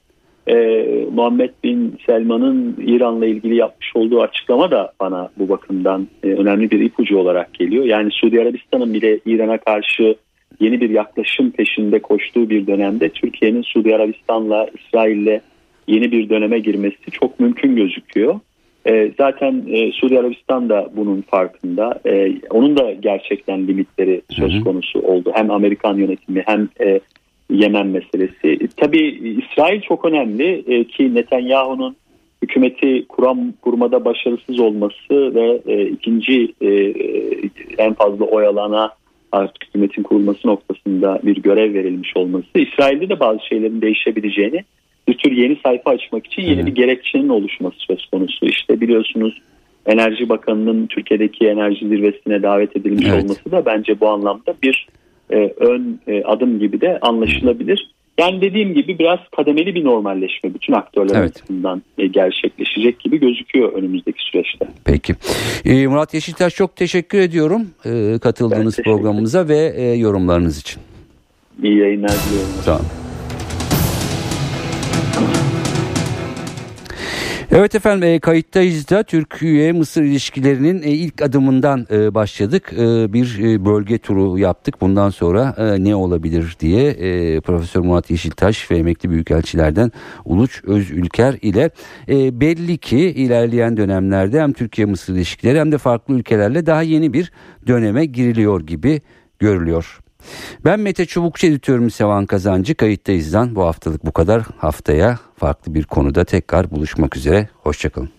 e, 0.48 0.84
Muhammed 1.12 1.50
Bin 1.64 1.98
Selman'ın 2.06 2.76
İran'la 2.86 3.26
ilgili 3.26 3.56
yapmış 3.56 3.96
olduğu 3.96 4.22
açıklama 4.22 4.70
da 4.70 4.92
bana 5.00 5.28
bu 5.36 5.48
bakımdan 5.48 6.08
e, 6.22 6.26
önemli 6.26 6.70
bir 6.70 6.80
ipucu 6.80 7.18
olarak 7.18 7.54
geliyor. 7.54 7.84
Yani 7.84 8.10
Suudi 8.10 8.40
Arabistan'ın 8.40 8.94
bile 8.94 9.18
İran'a 9.26 9.58
karşı 9.58 10.16
yeni 10.60 10.80
bir 10.80 10.90
yaklaşım 10.90 11.50
peşinde 11.50 11.98
koştuğu 11.98 12.50
bir 12.50 12.66
dönemde 12.66 13.08
Türkiye'nin 13.08 13.62
Suudi 13.62 13.94
Arabistan'la 13.94 14.66
İsrail'le 14.78 15.40
yeni 15.86 16.12
bir 16.12 16.28
döneme 16.28 16.58
girmesi 16.58 17.10
çok 17.10 17.40
mümkün 17.40 17.76
gözüküyor. 17.76 18.40
E, 18.86 19.12
zaten 19.18 19.64
e, 19.68 19.92
Suudi 19.92 20.18
Arabistan 20.18 20.68
da 20.68 20.90
bunun 20.96 21.22
farkında. 21.22 22.00
E, 22.06 22.32
onun 22.50 22.76
da 22.76 22.92
gerçekten 22.92 23.66
limitleri 23.66 24.22
söz 24.30 24.64
konusu 24.64 25.00
oldu. 25.00 25.32
Hem 25.34 25.50
Amerikan 25.50 25.96
yönetimi 25.96 26.42
hem 26.46 26.68
e, 26.80 27.00
Yemen 27.50 27.86
meselesi. 27.86 28.48
E, 28.48 28.68
tabii 28.76 29.38
İsrail 29.42 29.80
çok 29.80 30.04
önemli 30.04 30.64
e, 30.66 30.84
ki 30.84 31.14
Netanyahu'nun 31.14 31.96
hükümeti 32.42 33.06
kuram 33.08 33.52
kurmada 33.62 34.04
başarısız 34.04 34.60
olması 34.60 35.34
ve 35.34 35.60
e, 35.66 35.86
ikinci 35.86 36.54
e, 36.60 36.70
en 37.78 37.94
fazla 37.94 38.24
oyalana 38.24 38.92
artık 39.32 39.64
hükümetin 39.64 40.02
kurulması 40.02 40.48
noktasında 40.48 41.20
bir 41.22 41.36
görev 41.36 41.74
verilmiş 41.74 42.16
olması 42.16 42.46
İsrail'de 42.54 43.08
de 43.08 43.20
bazı 43.20 43.46
şeylerin 43.46 43.82
değişebileceğini 43.82 44.64
bir 45.08 45.18
tür 45.18 45.32
yeni 45.32 45.56
sayfa 45.64 45.90
açmak 45.90 46.26
için 46.26 46.42
yeni 46.42 46.66
bir 46.66 46.74
gerekçenin 46.74 47.28
oluşması 47.28 47.76
söz 47.78 48.06
konusu. 48.06 48.46
İşte 48.46 48.80
biliyorsunuz 48.80 49.42
Enerji 49.86 50.28
Bakanı'nın 50.28 50.86
Türkiye'deki 50.86 51.46
enerji 51.46 51.88
zirvesine 51.88 52.42
davet 52.42 52.76
edilmiş 52.76 53.06
evet. 53.08 53.24
olması 53.24 53.50
da 53.50 53.66
bence 53.66 54.00
bu 54.00 54.08
anlamda 54.08 54.54
bir 54.62 54.86
e, 55.30 55.54
ön 55.56 56.00
e, 56.06 56.22
adım 56.24 56.58
gibi 56.58 56.80
de 56.80 56.98
anlaşılabilir. 57.02 57.90
Yani 58.18 58.40
dediğim 58.40 58.74
gibi 58.74 58.98
biraz 58.98 59.18
kademeli 59.36 59.74
bir 59.74 59.84
normalleşme 59.84 60.54
bütün 60.54 60.72
aktörler 60.72 61.20
evet. 61.20 61.30
açısından 61.30 61.82
e, 61.98 62.06
gerçekleşecek 62.06 63.00
gibi 63.00 63.20
gözüküyor 63.20 63.72
önümüzdeki 63.72 64.22
süreçte. 64.22 64.66
Peki. 64.84 65.14
Murat 65.88 66.14
Yeşiltaş 66.14 66.54
çok 66.54 66.76
teşekkür 66.76 67.18
ediyorum 67.18 67.62
e, 67.84 68.18
katıldığınız 68.18 68.76
programımıza 68.76 69.48
ve 69.48 69.72
e, 69.76 69.94
yorumlarınız 69.94 70.60
için. 70.60 70.82
İyi 71.62 71.78
yayınlar 71.78 72.10
diliyorum. 72.10 72.52
Sağ 72.62 73.07
Evet 77.52 77.74
efendim 77.74 78.08
e, 78.08 78.20
kayıttayız 78.20 78.90
da 78.90 79.02
Türkiye-Mısır 79.02 80.02
ilişkilerinin 80.02 80.82
e, 80.82 80.90
ilk 80.90 81.22
adımından 81.22 81.86
e, 81.90 82.14
başladık. 82.14 82.72
E, 82.72 83.12
bir 83.12 83.38
e, 83.38 83.64
bölge 83.64 83.98
turu 83.98 84.38
yaptık. 84.38 84.80
Bundan 84.80 85.10
sonra 85.10 85.54
e, 85.58 85.84
ne 85.84 85.94
olabilir 85.94 86.56
diye 86.60 86.90
e, 86.90 87.40
Profesör 87.40 87.80
Murat 87.80 88.10
Yeşiltaş 88.10 88.70
ve 88.70 88.78
emekli 88.78 89.10
büyükelçilerden 89.10 89.92
Uluç 90.24 90.64
Özülker 90.64 91.38
ile 91.42 91.70
e, 92.08 92.40
belli 92.40 92.78
ki 92.78 92.98
ilerleyen 92.98 93.76
dönemlerde 93.76 94.40
hem 94.40 94.52
Türkiye-Mısır 94.52 95.14
ilişkileri 95.14 95.60
hem 95.60 95.72
de 95.72 95.78
farklı 95.78 96.14
ülkelerle 96.14 96.66
daha 96.66 96.82
yeni 96.82 97.12
bir 97.12 97.32
döneme 97.66 98.04
giriliyor 98.04 98.60
gibi 98.60 99.00
görülüyor. 99.38 100.00
Ben 100.64 100.80
Mete 100.80 101.06
Çubukçu 101.06 101.46
editörüm 101.46 101.90
Sevan 101.90 102.26
Kazancı 102.26 102.74
kayıttayızdan 102.74 103.54
bu 103.54 103.64
haftalık 103.64 104.06
bu 104.06 104.12
kadar. 104.12 104.42
Haftaya 104.58 105.18
farklı 105.36 105.74
bir 105.74 105.84
konuda 105.84 106.24
tekrar 106.24 106.70
buluşmak 106.70 107.16
üzere. 107.16 107.48
Hoşçakalın. 107.62 108.10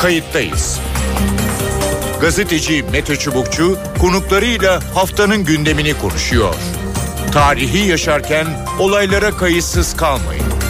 Kayıttayız. 0.00 0.80
Gazeteci 2.20 2.84
Mete 2.92 3.16
Çubukçu 3.16 3.78
konuklarıyla 4.00 4.80
haftanın 4.94 5.44
gündemini 5.44 5.98
konuşuyor. 5.98 6.54
Tarihi 7.32 7.88
yaşarken 7.88 8.46
olaylara 8.80 9.30
kayıtsız 9.30 9.96
kalmayın. 9.96 10.61